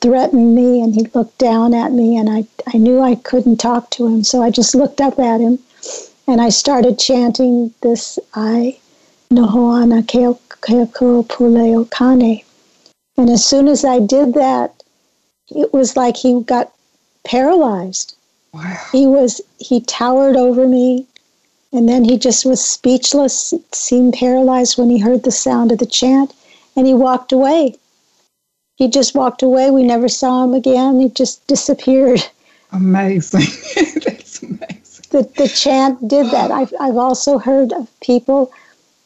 [0.00, 3.90] threatened me and he looked down at me and I, I knew I couldn't talk
[3.90, 5.58] to him so I just looked up at him
[6.26, 8.78] and I started chanting this I
[9.32, 12.42] Nohoana Keako Puleo Kane.
[13.16, 14.82] And as soon as I did that,
[15.48, 16.72] it was like he got
[17.24, 18.14] paralyzed.
[18.52, 18.76] Wow.
[18.92, 21.06] He was he towered over me
[21.72, 25.86] and then he just was speechless, seemed paralyzed when he heard the sound of the
[25.86, 26.34] chant,
[26.76, 27.76] and he walked away.
[28.76, 29.70] He just walked away.
[29.70, 31.00] We never saw him again.
[31.00, 32.22] He just disappeared.
[32.72, 33.40] Amazing.
[34.04, 35.04] That's amazing.
[35.10, 36.50] the, the chant did that.
[36.50, 38.52] I've, I've also heard of people.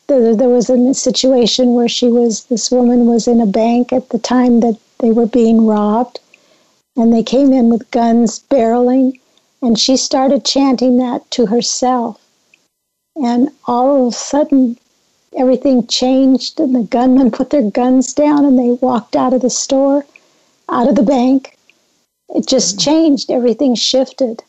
[0.09, 4.09] There, there was a situation where she was, this woman was in a bank at
[4.09, 6.19] the time that they were being robbed,
[6.97, 9.21] and they came in with guns barreling,
[9.63, 12.21] and she started chanting that to herself.
[13.17, 14.79] And all of a sudden,
[15.37, 19.51] everything changed, and the gunmen put their guns down and they walked out of the
[19.51, 20.05] store,
[20.69, 21.57] out of the bank.
[22.29, 22.85] It just mm.
[22.85, 23.31] changed.
[23.31, 24.43] Everything shifted.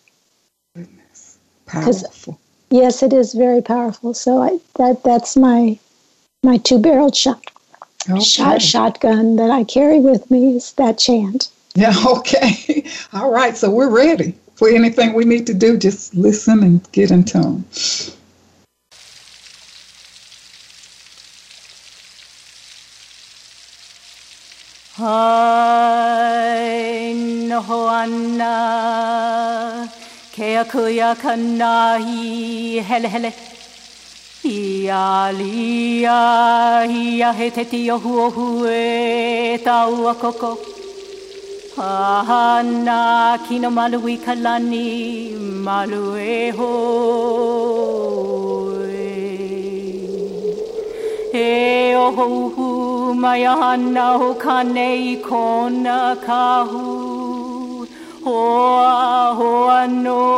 [0.75, 1.37] Goodness.
[1.65, 2.39] Powerful.
[2.69, 4.13] Yes, it is very powerful.
[4.13, 5.79] So I, that that's my
[6.43, 7.43] my two barreled shot,
[8.09, 8.19] Okay.
[8.19, 11.49] shot shotgun that I carry with me is that chant.
[11.75, 12.83] Yeah, okay.
[13.13, 15.77] All right, so we're ready for anything we need to do.
[15.77, 17.63] Just listen and get in tune.
[24.97, 26.53] Hai
[27.49, 28.53] noho ana
[30.35, 33.31] ke akuya kanai hele hele
[34.53, 35.03] Ia
[35.39, 36.15] lia
[37.01, 38.81] ia he te ti ohu ohu e
[39.67, 40.51] tau a koko
[41.77, 44.87] Ahana kino malui kalani
[45.65, 46.71] malue ho.
[48.81, 48.96] E
[52.03, 52.07] o
[52.55, 52.67] hu
[53.23, 56.83] mai ana ho kane i kona kahu.
[58.23, 60.36] Hoa hoa noa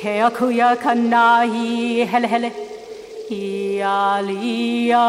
[0.00, 2.50] ke akuya kanahi hele hele
[3.30, 5.08] Ia lia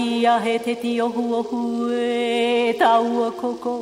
[0.00, 1.60] ia he te ti ohu ohu
[1.90, 3.72] e tau a koko.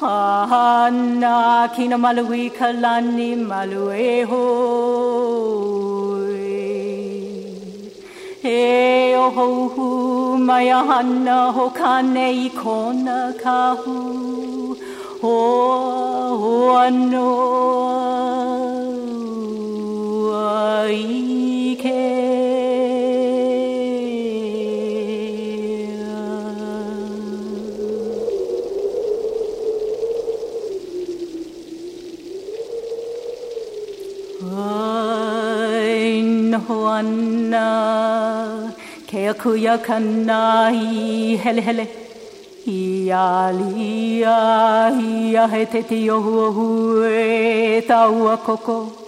[0.00, 1.34] Hana
[1.76, 4.42] kina malui kalani malu e ho
[8.42, 9.86] E o hohu
[10.48, 13.96] mai a hana ho kane i kona kahu.
[15.22, 15.38] O
[16.50, 17.28] o ano
[20.58, 22.00] ai ke
[34.64, 36.62] ai no
[36.96, 37.64] ana
[39.12, 40.84] ke akuya kanai
[41.46, 41.86] hele hele
[42.68, 44.38] Ia lia
[45.00, 46.66] ia he te ti ohu ohu
[47.88, 48.78] tau a koko.
[49.04, 49.07] I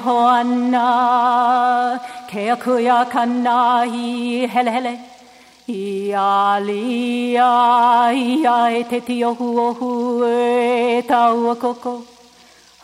[0.00, 5.00] Ai noho ana ke akuya kanahi hele hele.
[5.68, 12.04] Ia lia ia e te ti ohu ohu e tau koko.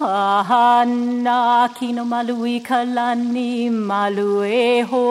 [0.01, 5.07] Ahana kino malu i kalani malu e hoi.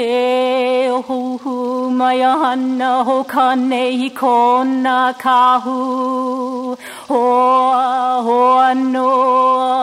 [0.00, 6.76] E o huhu mai ana ho kane i kona kahu.
[7.08, 9.78] Hoa hoa noa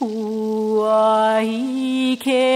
[0.00, 2.48] ua ike.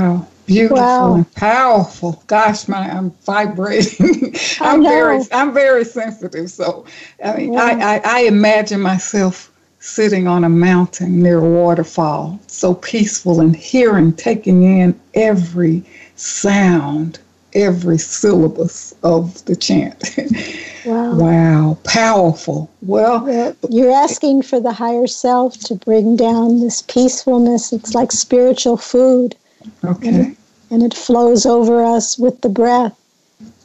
[0.00, 1.14] Wow, beautiful Wow.
[1.14, 2.22] and powerful.
[2.26, 4.34] Gosh, my I'm vibrating.
[4.60, 5.20] I'm very.
[5.32, 6.50] I'm very sensitive.
[6.50, 6.84] So
[7.24, 12.74] I mean I, I, I imagine myself sitting on a mountain near a waterfall, so
[12.74, 15.82] peaceful and hearing, taking in every
[16.16, 17.18] sound,
[17.54, 20.16] every syllabus of the chant.
[20.86, 21.14] Wow.
[21.18, 22.70] wow, powerful.
[22.80, 27.70] Well, Well, You're asking for the higher self to bring down this peacefulness.
[27.74, 29.36] It's like spiritual food,
[29.84, 30.36] okay.
[30.70, 32.96] and it flows over us with the breath.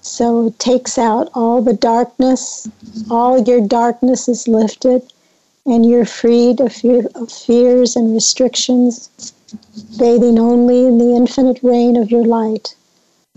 [0.02, 2.68] So it takes out all the darkness.
[3.10, 5.02] All your darkness is lifted,
[5.66, 9.10] and you're freed of, fear, of fears and restrictions,
[9.98, 12.76] bathing only in the infinite rain of your light.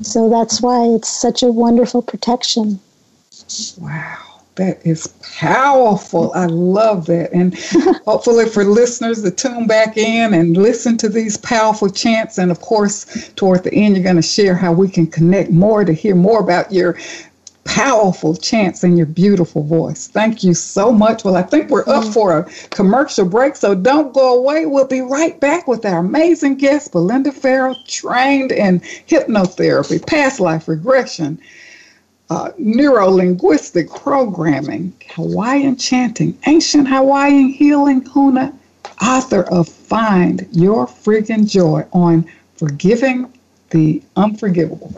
[0.02, 2.80] So that's why it's such a wonderful protection.
[3.80, 4.27] Wow,
[4.58, 5.06] that is
[5.38, 6.32] powerful.
[6.34, 7.32] I love that.
[7.32, 7.58] And
[8.04, 12.38] hopefully, for listeners to tune back in and listen to these powerful chants.
[12.38, 15.84] And of course, toward the end, you're going to share how we can connect more
[15.84, 16.98] to hear more about your
[17.64, 20.08] powerful chants and your beautiful voice.
[20.08, 21.22] Thank you so much.
[21.22, 22.12] Well, I think we're up mm-hmm.
[22.12, 24.66] for a commercial break, so don't go away.
[24.66, 30.66] We'll be right back with our amazing guest, Belinda Farrell, trained in hypnotherapy, past life
[30.66, 31.38] regression,
[32.30, 38.54] uh, neuro linguistic programming, Hawaiian chanting, ancient Hawaiian healing, Huna,
[39.02, 42.26] author of Find Your Freaking Joy on
[42.56, 43.32] Forgiving
[43.70, 44.92] the Unforgivable.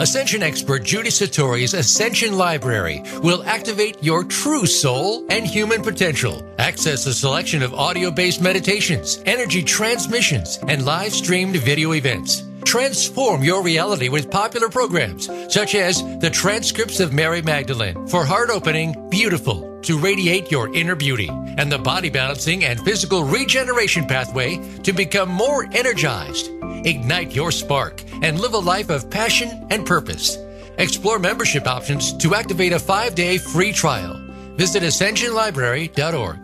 [0.00, 6.44] Ascension expert Judy Satori's Ascension Library will activate your true soul and human potential.
[6.58, 12.42] Access a selection of audio based meditations, energy transmissions, and live streamed video events.
[12.64, 18.50] Transform your reality with popular programs such as the transcripts of Mary Magdalene for heart
[18.50, 24.56] opening, beautiful to radiate your inner beauty, and the body balancing and physical regeneration pathway
[24.82, 26.50] to become more energized.
[26.86, 30.38] Ignite your spark and live a life of passion and purpose.
[30.78, 34.20] Explore membership options to activate a five day free trial.
[34.56, 36.43] Visit ascensionlibrary.org.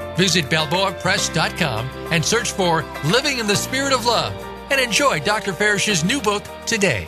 [0.15, 4.33] Visit BalboaPress.com and search for Living in the Spirit of Love
[4.69, 5.53] and enjoy Dr.
[5.53, 7.07] Farish's new book today.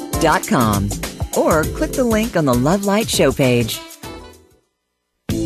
[0.21, 0.89] consciousloving.com
[1.37, 3.79] or click the link on the Love Light show page.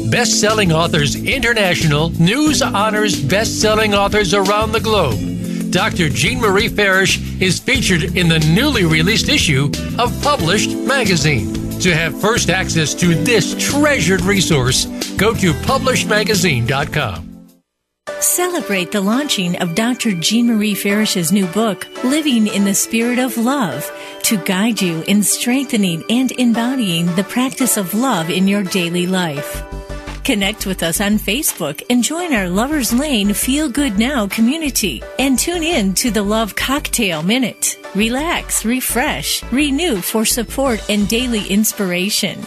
[0.09, 5.19] Best selling authors international news honors best selling authors around the globe.
[5.71, 6.09] Dr.
[6.09, 9.69] Jean Marie Farish is featured in the newly released issue
[9.99, 11.53] of Published Magazine.
[11.82, 14.86] To have first access to this treasured resource,
[15.17, 17.24] go to publishedmagazine.com.
[18.22, 20.13] Celebrate the launching of Dr.
[20.13, 23.91] Jean Marie Farish's new book, Living in the Spirit of Love,
[24.24, 29.63] to guide you in strengthening and embodying the practice of love in your daily life.
[30.24, 35.38] Connect with us on Facebook and join our Lovers Lane Feel Good Now community and
[35.38, 37.78] tune in to the Love Cocktail Minute.
[37.95, 42.43] Relax, refresh, renew for support and daily inspiration.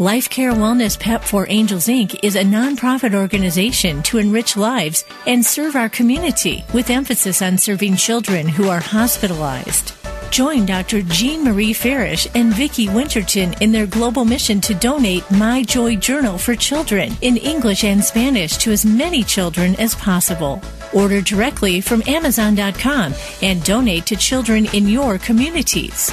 [0.00, 2.20] Life Care Wellness PEP for Angels Inc.
[2.22, 7.96] is a nonprofit organization to enrich lives and serve our community with emphasis on serving
[7.96, 9.94] children who are hospitalized.
[10.30, 11.02] Join Dr.
[11.02, 16.38] Jean Marie Farish and Vicki Winterton in their global mission to donate My Joy Journal
[16.38, 20.62] for children in English and Spanish to as many children as possible.
[20.94, 26.12] Order directly from Amazon.com and donate to children in your communities.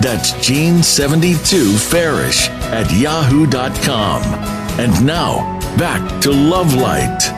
[0.00, 4.22] That's Jean72Farish at yahoo.com.
[4.78, 7.37] And now, back to Love Light.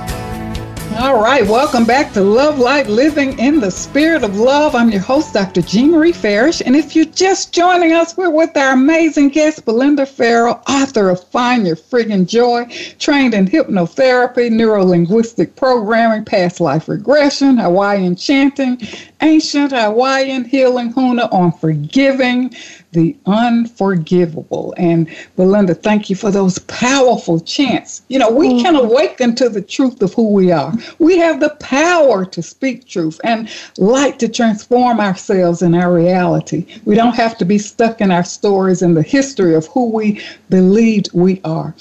[0.99, 4.75] All right, welcome back to Love Light Living in the Spirit of Love.
[4.75, 5.63] I'm your host, Dr.
[5.63, 6.61] Jean Marie Farish.
[6.67, 11.23] And if you're just joining us, we're with our amazing guest, Belinda Farrell, author of
[11.29, 12.67] Find Your Friggin' Joy,
[12.99, 18.81] trained in hypnotherapy, neurolinguistic programming, past life regression, Hawaiian chanting,
[19.23, 22.55] ancient Hawaiian healing huna on forgiving
[22.93, 24.75] the unforgivable.
[24.77, 28.03] And Belinda, thank you for those powerful chants.
[28.09, 28.63] You know, we mm.
[28.63, 30.73] can awaken to the truth of who we are.
[30.99, 36.67] We have the power to speak truth and light to transform ourselves and our reality.
[36.85, 40.21] We don't have to be stuck in our stories and the history of who we
[40.49, 41.75] believed we are.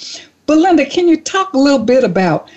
[0.45, 2.49] Belinda, can you talk a little bit about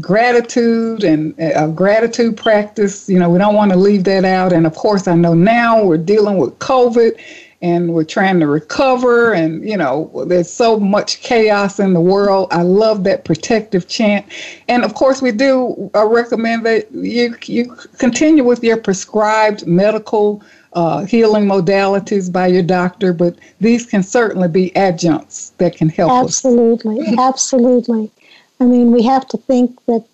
[0.00, 3.08] gratitude and uh, gratitude practice.
[3.08, 4.52] You know, we don't want to leave that out.
[4.52, 7.18] And of course, I know now we're dealing with COVID
[7.64, 12.46] and we're trying to recover and you know there's so much chaos in the world.
[12.50, 14.26] I love that protective chant.
[14.68, 20.42] And of course we do uh, recommend that you you continue with your prescribed medical
[20.74, 26.12] uh, healing modalities by your doctor but these can certainly be adjuncts that can help
[26.12, 27.14] absolutely us.
[27.18, 28.10] absolutely.
[28.60, 30.04] I mean we have to think that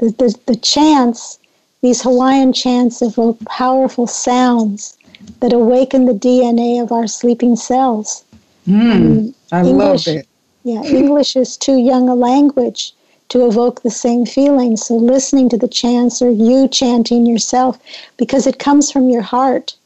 [0.00, 1.38] the, the, the chants
[1.82, 4.95] these hawaiian chants evoke powerful sounds
[5.40, 8.24] that awaken the DNA of our sleeping cells.
[8.66, 10.28] Mm, I English, love it.
[10.64, 12.92] Yeah, English is too young a language
[13.28, 14.76] to evoke the same feeling.
[14.76, 17.78] So listening to the chants or you chanting yourself,
[18.16, 19.76] because it comes from your heart.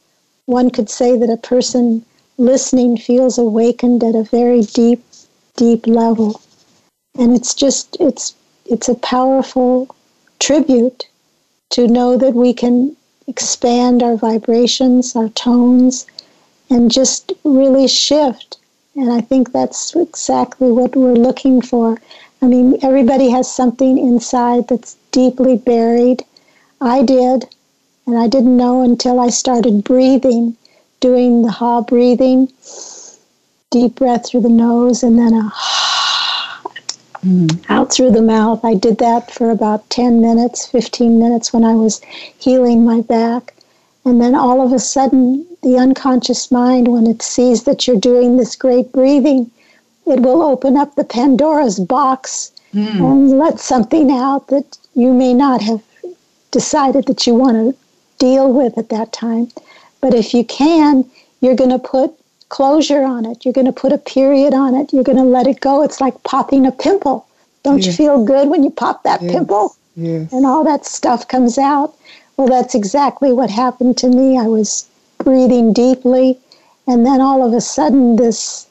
[0.45, 2.03] One could say that a person
[2.37, 5.03] listening feels awakened at a very deep,
[5.55, 6.41] deep level.
[7.17, 8.33] And it's just, it's,
[8.65, 9.95] it's a powerful
[10.39, 11.07] tribute
[11.71, 12.95] to know that we can
[13.31, 16.05] expand our vibrations, our tones,
[16.69, 18.57] and just really shift.
[18.93, 21.97] And I think that's exactly what we're looking for.
[22.41, 26.25] I mean, everybody has something inside that's deeply buried.
[26.81, 27.47] I did,
[28.05, 30.57] and I didn't know until I started breathing,
[30.99, 32.51] doing the ha breathing,
[33.69, 35.47] deep breath through the nose, and then a
[37.25, 37.65] mm.
[37.69, 38.63] out through the mouth.
[38.63, 42.01] I did that for about 10 minutes, 15 minutes when I was
[42.37, 43.53] healing my back.
[44.05, 48.37] And then all of a sudden, the unconscious mind, when it sees that you're doing
[48.37, 49.51] this great breathing,
[50.07, 52.87] it will open up the Pandora's box mm.
[52.87, 55.81] and let something out that you may not have
[56.49, 57.79] decided that you want to
[58.17, 59.49] deal with at that time.
[60.01, 61.09] But if you can,
[61.41, 62.13] you're going to put
[62.51, 63.43] closure on it.
[63.43, 64.93] You're going to put a period on it.
[64.93, 65.81] You're going to let it go.
[65.83, 67.25] It's like popping a pimple.
[67.63, 69.31] Don't you feel good when you pop that yes.
[69.31, 69.75] pimple?
[69.95, 70.31] Yes.
[70.33, 71.95] And all that stuff comes out.
[72.35, 74.37] Well, that's exactly what happened to me.
[74.37, 74.87] I was
[75.19, 76.39] breathing deeply,
[76.87, 78.67] and then all of a sudden, this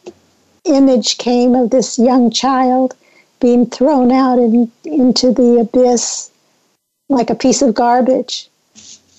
[0.64, 2.94] image came of this young child
[3.40, 6.30] being thrown out in, into the abyss
[7.08, 8.48] like a piece of garbage.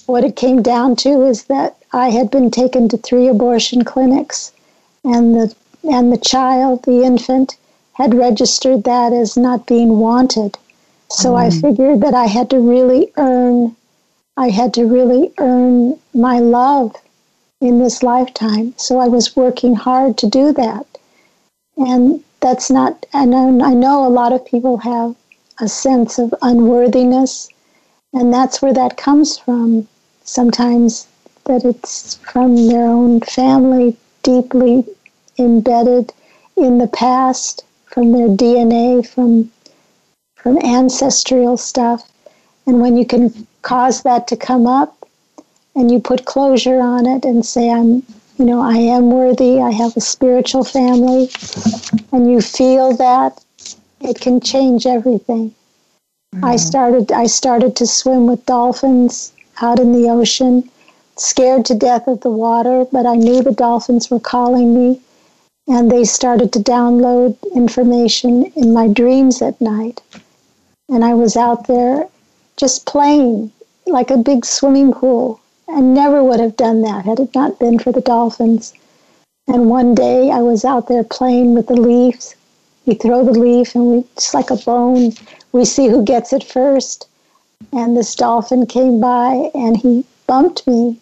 [0.06, 4.52] What it came down to is that I had been taken to three abortion clinics,
[5.04, 7.58] and the and the child, the infant,
[7.94, 10.58] had registered that as not being wanted.
[11.10, 11.38] So mm.
[11.38, 13.76] I figured that I had to really earn,
[14.38, 16.96] I had to really earn my love
[17.60, 18.74] in this lifetime.
[18.78, 20.86] So I was working hard to do that.
[21.78, 25.16] And that's not, know, I know a lot of people have
[25.60, 27.50] a sense of unworthiness,
[28.14, 29.88] and that's where that comes from.
[30.24, 31.08] Sometimes
[31.46, 34.86] that it's from their own family, deeply
[35.38, 36.14] embedded
[36.58, 39.52] in the past, from their DNA, from
[40.36, 42.10] from ancestral stuff.
[42.66, 45.08] And when you can cause that to come up
[45.76, 48.04] and you put closure on it and say, I'm
[48.42, 51.30] you know, I am worthy, I have a spiritual family,
[52.12, 53.44] and you feel that,
[54.00, 55.54] it can change everything.
[56.34, 56.46] Mm-hmm.
[56.46, 59.32] I started I started to swim with dolphins
[59.62, 60.68] out in the ocean,
[61.22, 65.02] scared to death of the water, but I knew the dolphins were calling me
[65.68, 70.02] and they started to download information in my dreams at night.
[70.90, 72.08] And I was out there
[72.58, 73.52] just playing
[73.86, 75.42] like a big swimming pool
[75.74, 78.74] I never would have done that had it not been for the dolphins.
[79.48, 82.36] And one day I was out there playing with the leaves.
[82.86, 85.14] We throw the leaf and we, just like a bone,
[85.54, 87.08] we see who gets it first.
[87.72, 91.00] And this dolphin came by and he bumped me.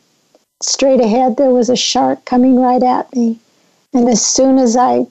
[0.62, 3.40] Straight ahead, there was a shark coming right at me.
[3.94, 5.08] And as soon as I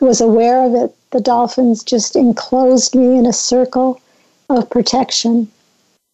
[0.00, 4.00] was aware of it, the dolphins just enclosed me in a circle
[4.48, 5.50] of protection.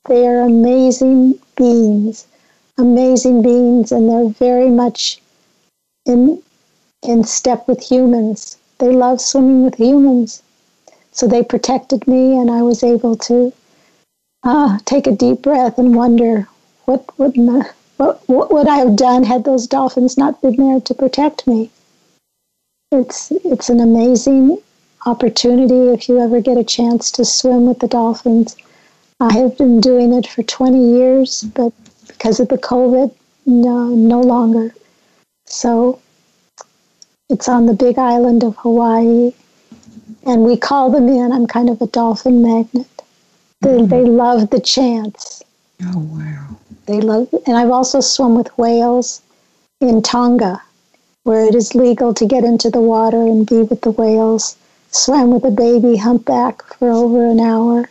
[0.07, 2.27] They are amazing beings
[2.79, 5.21] amazing beings and they're very much
[6.07, 6.41] in
[7.03, 8.57] in step with humans.
[8.79, 10.43] They love swimming with humans.
[11.13, 13.53] So they protected me and I was able to
[14.45, 16.49] uh, take a deep breath and wonder
[16.85, 17.69] what would my,
[17.99, 21.71] what, what would I have done had those dolphins not been there to protect me?
[22.91, 24.59] It's it's an amazing
[25.05, 28.57] opportunity if you ever get a chance to swim with the dolphins.
[29.21, 31.73] I have been doing it for 20 years, but
[32.07, 33.13] because of the COVID,
[33.47, 34.75] no, no longer.
[35.47, 36.01] So
[37.29, 39.33] it's on the big island of Hawaii,
[40.25, 41.33] and we call them in.
[41.33, 42.87] I'm kind of a dolphin magnet.
[43.61, 43.89] They, mm-hmm.
[43.89, 45.43] they love the chance.
[45.83, 46.57] Oh, wow.
[46.89, 49.23] They love, and I've also swum with whales
[49.81, 50.61] in Tonga,
[51.23, 54.57] where it is legal to get into the water and be with the whales.
[54.91, 57.89] Swam with a baby humpback for over an hour,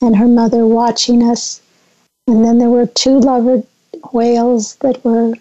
[0.00, 1.60] and her mother watching us
[2.28, 3.62] and then there were two lover
[4.12, 5.34] whales that were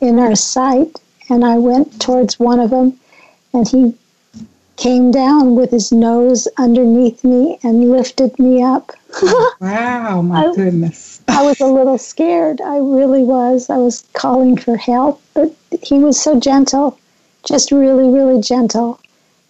[0.00, 2.98] in our sight, and I went towards one of them,
[3.52, 3.94] and he
[4.84, 8.92] came down with his nose underneath me and lifted me up.
[9.60, 11.22] wow, my I, goodness.
[11.26, 12.60] I was a little scared.
[12.60, 13.70] I really was.
[13.70, 16.98] I was calling for help, but he was so gentle,
[17.44, 19.00] just really, really gentle,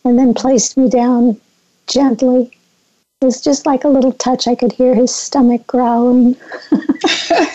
[0.05, 1.41] and then placed me down
[1.89, 2.53] gently
[3.21, 4.47] it was just like a little touch.
[4.47, 6.37] I could hear his stomach growling.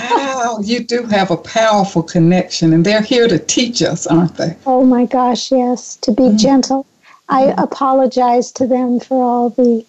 [0.00, 4.56] wow, you do have a powerful connection, and they're here to teach us, aren't they?
[4.66, 6.36] Oh my gosh, yes, to be mm-hmm.
[6.36, 6.86] gentle.
[7.28, 7.60] I mm-hmm.
[7.60, 9.84] apologize to them for all the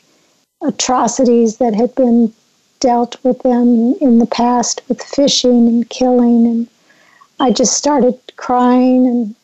[0.61, 2.33] atrocities that had been
[2.79, 6.45] dealt with them in the past with fishing and killing.
[6.45, 6.67] And
[7.39, 9.35] I just started crying and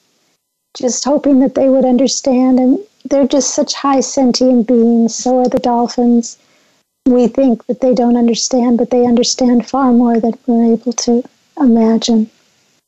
[0.77, 2.59] just hoping that they would understand.
[2.59, 5.15] And they're just such high sentient beings.
[5.15, 6.37] So are the dolphins.
[7.05, 11.23] We think that they don't understand, but they understand far more than we're able to
[11.59, 12.29] imagine.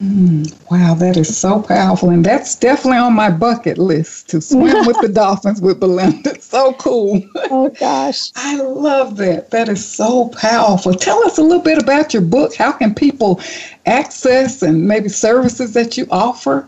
[0.01, 2.09] Mm, wow, that is so powerful.
[2.09, 6.41] And that's definitely on my bucket list to swim with the dolphins with Belinda.
[6.41, 7.21] So cool.
[7.51, 8.31] Oh, gosh.
[8.35, 9.51] I love that.
[9.51, 10.93] That is so powerful.
[10.93, 12.55] Tell us a little bit about your book.
[12.55, 13.39] How can people
[13.85, 16.67] access and maybe services that you offer?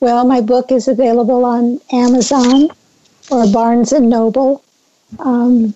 [0.00, 2.70] Well, my book is available on Amazon
[3.30, 4.64] or Barnes and Noble.
[5.20, 5.74] Um,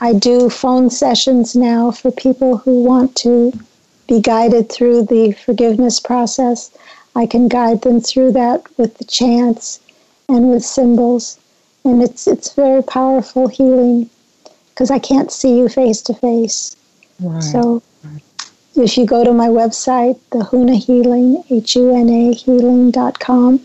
[0.00, 3.52] I do phone sessions now for people who want to
[4.08, 6.70] be guided through the forgiveness process.
[7.14, 9.78] I can guide them through that with the chants
[10.28, 11.38] and with symbols,
[11.84, 14.10] and it's it's very powerful healing
[14.70, 16.74] because I can't see you face to face.
[17.40, 17.82] So
[18.74, 23.60] if you go to my website, the Huna Healing, H U N A healing.com,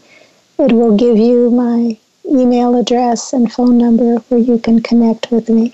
[0.59, 5.49] it will give you my email address and phone number where you can connect with
[5.49, 5.73] me.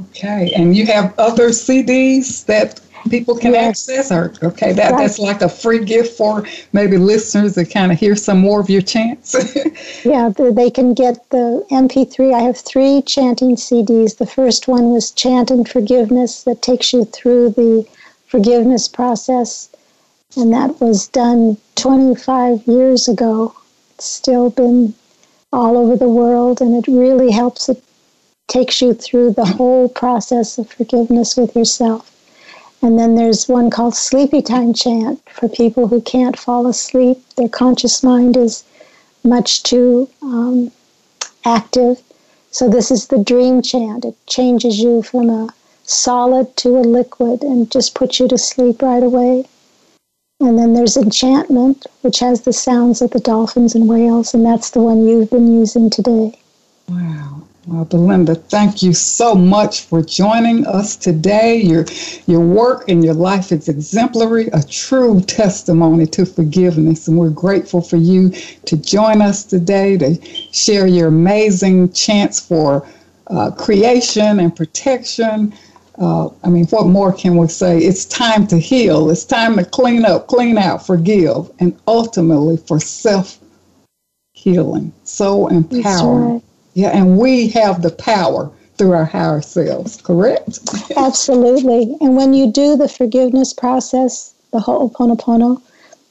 [0.00, 2.80] Okay, and you have other CDs that
[3.10, 3.88] people can yes.
[3.88, 4.98] access or okay that, right.
[5.00, 8.70] that's like a free gift for maybe listeners to kind of hear some more of
[8.70, 9.34] your chants
[10.04, 15.10] yeah they can get the mp3 i have three chanting cds the first one was
[15.10, 17.84] chant and forgiveness that takes you through the
[18.32, 19.68] forgiveness process,
[20.38, 23.54] and that was done 25 years ago.
[23.94, 24.94] It's still been
[25.52, 27.68] all over the world, and it really helps.
[27.68, 27.84] It
[28.52, 32.14] takes you through the whole process of forgiveness with yourself.
[32.82, 37.16] And then there's one called Sleepy Time Chant for people who can't fall asleep.
[37.36, 38.62] Their conscious mind is
[39.24, 40.70] much too um,
[41.46, 42.02] active.
[42.50, 44.04] So, this is the dream chant.
[44.04, 45.48] It changes you from a
[45.84, 49.46] solid to a liquid and just puts you to sleep right away.
[50.40, 54.70] And then there's enchantment, which has the sounds of the dolphins and whales, and that's
[54.70, 56.38] the one you've been using today.
[56.88, 57.42] Wow.
[57.66, 61.58] Well, Belinda, thank you so much for joining us today.
[61.58, 61.84] Your,
[62.26, 67.06] your work and your life is exemplary, a true testimony to forgiveness.
[67.06, 70.20] And we're grateful for you to join us today to
[70.52, 72.86] share your amazing chance for
[73.28, 75.54] uh, creation and protection
[75.98, 77.78] uh, I mean, what more can we say?
[77.78, 79.10] It's time to heal.
[79.10, 83.38] It's time to clean up, clean out, forgive, and ultimately for self
[84.32, 84.92] healing.
[85.04, 86.42] So empowering.
[86.74, 90.58] Yeah, and we have the power through our higher selves, correct?
[90.96, 91.96] Absolutely.
[92.00, 95.60] And when you do the forgiveness process, the Ho'oponopono,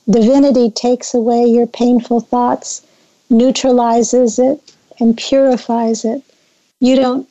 [0.09, 2.81] divinity takes away your painful thoughts,
[3.29, 6.21] neutralizes it, and purifies it.
[6.79, 7.27] You don't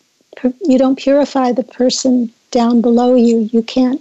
[0.62, 3.49] you don't purify the person down below you.
[3.53, 4.01] You can't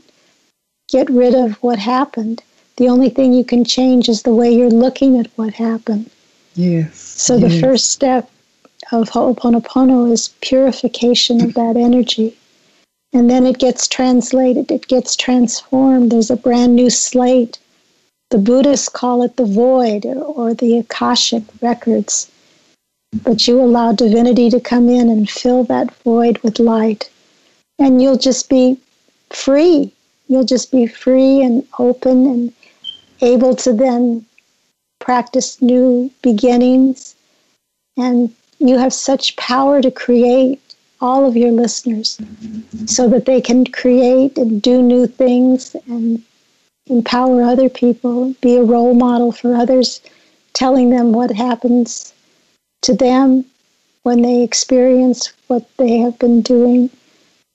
[0.90, 2.42] get rid of what happened.
[2.78, 6.10] The only thing you can change is the way you're looking at what happened.
[6.56, 6.98] Yes.
[6.98, 7.52] So yes.
[7.52, 8.30] the first step
[8.92, 12.36] of Ho'oponopono is purification of that energy.
[13.14, 16.12] And then it gets translated, it gets transformed.
[16.12, 17.58] There's a brand new slate.
[18.30, 22.30] The Buddhists call it the void or the Akashic records.
[23.24, 27.10] But you allow divinity to come in and fill that void with light
[27.80, 28.78] and you'll just be
[29.32, 29.92] free.
[30.28, 32.54] You'll just be free and open and
[33.22, 34.26] able to then
[35.00, 37.16] practice new beginnings.
[37.98, 40.62] And you have such power to create
[41.02, 42.20] all of your listeners
[42.86, 46.22] so that they can create and do new things and
[46.88, 50.02] empower other people, be a role model for others,
[50.54, 52.14] telling them what happens
[52.82, 53.46] to them
[54.04, 56.90] when they experience what they have been doing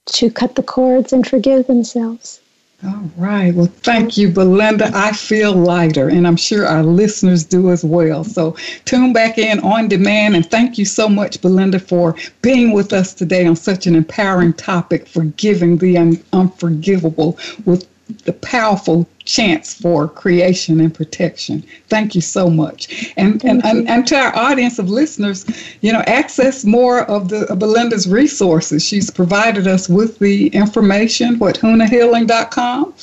[0.07, 2.41] to cut the cords and forgive themselves.
[2.87, 3.55] All right.
[3.55, 4.91] Well, thank you, Belinda.
[4.95, 8.25] I feel lighter, and I'm sure our listeners do as well.
[8.25, 12.93] So tune back in on demand, and thank you so much, Belinda, for being with
[12.93, 17.89] us today on such an empowering topic, forgiving the un- unforgivable with
[18.25, 21.65] the powerful chance for creation and protection.
[21.89, 23.13] Thank you so much.
[23.17, 25.47] And and, and, and to our audience of listeners,
[25.81, 28.85] you know, access more of the of Belinda's resources.
[28.85, 32.95] She's provided us with the information, what hunahealing.com.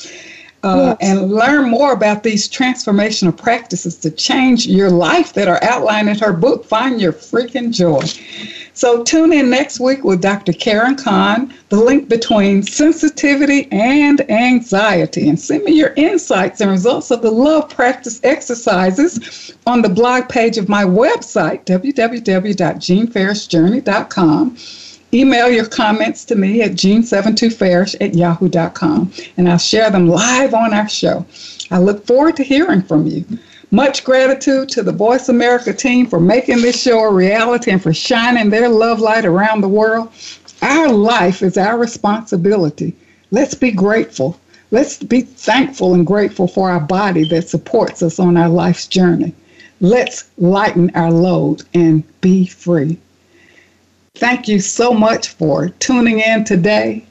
[0.64, 1.10] Uh, yes.
[1.10, 6.16] and learn more about these transformational practices to change your life that are outlined in
[6.16, 8.00] her book, Find Your Freaking Joy.
[8.74, 10.52] So tune in next week with Dr.
[10.52, 15.28] Karen Kahn, the link between sensitivity and anxiety.
[15.28, 20.26] And send me your insights and results of the love practice exercises on the blog
[20.28, 24.56] page of my website, www.jeanfarishjourney.com.
[25.14, 30.72] Email your comments to me at jean72farish at yahoo.com, and I'll share them live on
[30.72, 31.26] our show.
[31.70, 33.22] I look forward to hearing from you.
[33.74, 37.94] Much gratitude to the Voice America team for making this show a reality and for
[37.94, 40.12] shining their love light around the world.
[40.60, 42.94] Our life is our responsibility.
[43.30, 44.38] Let's be grateful.
[44.72, 49.32] Let's be thankful and grateful for our body that supports us on our life's journey.
[49.80, 52.98] Let's lighten our load and be free.
[54.16, 57.06] Thank you so much for tuning in today.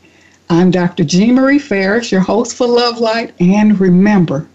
[0.47, 1.05] I'm Dr.
[1.05, 3.34] Jean Marie Farish, your host for Love Light.
[3.39, 4.47] And remember,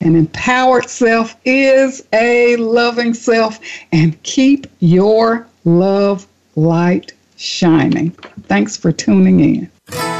[0.00, 3.60] an empowered self is a loving self,
[3.92, 6.26] and keep your love
[6.56, 8.10] light shining.
[8.44, 10.19] Thanks for tuning in.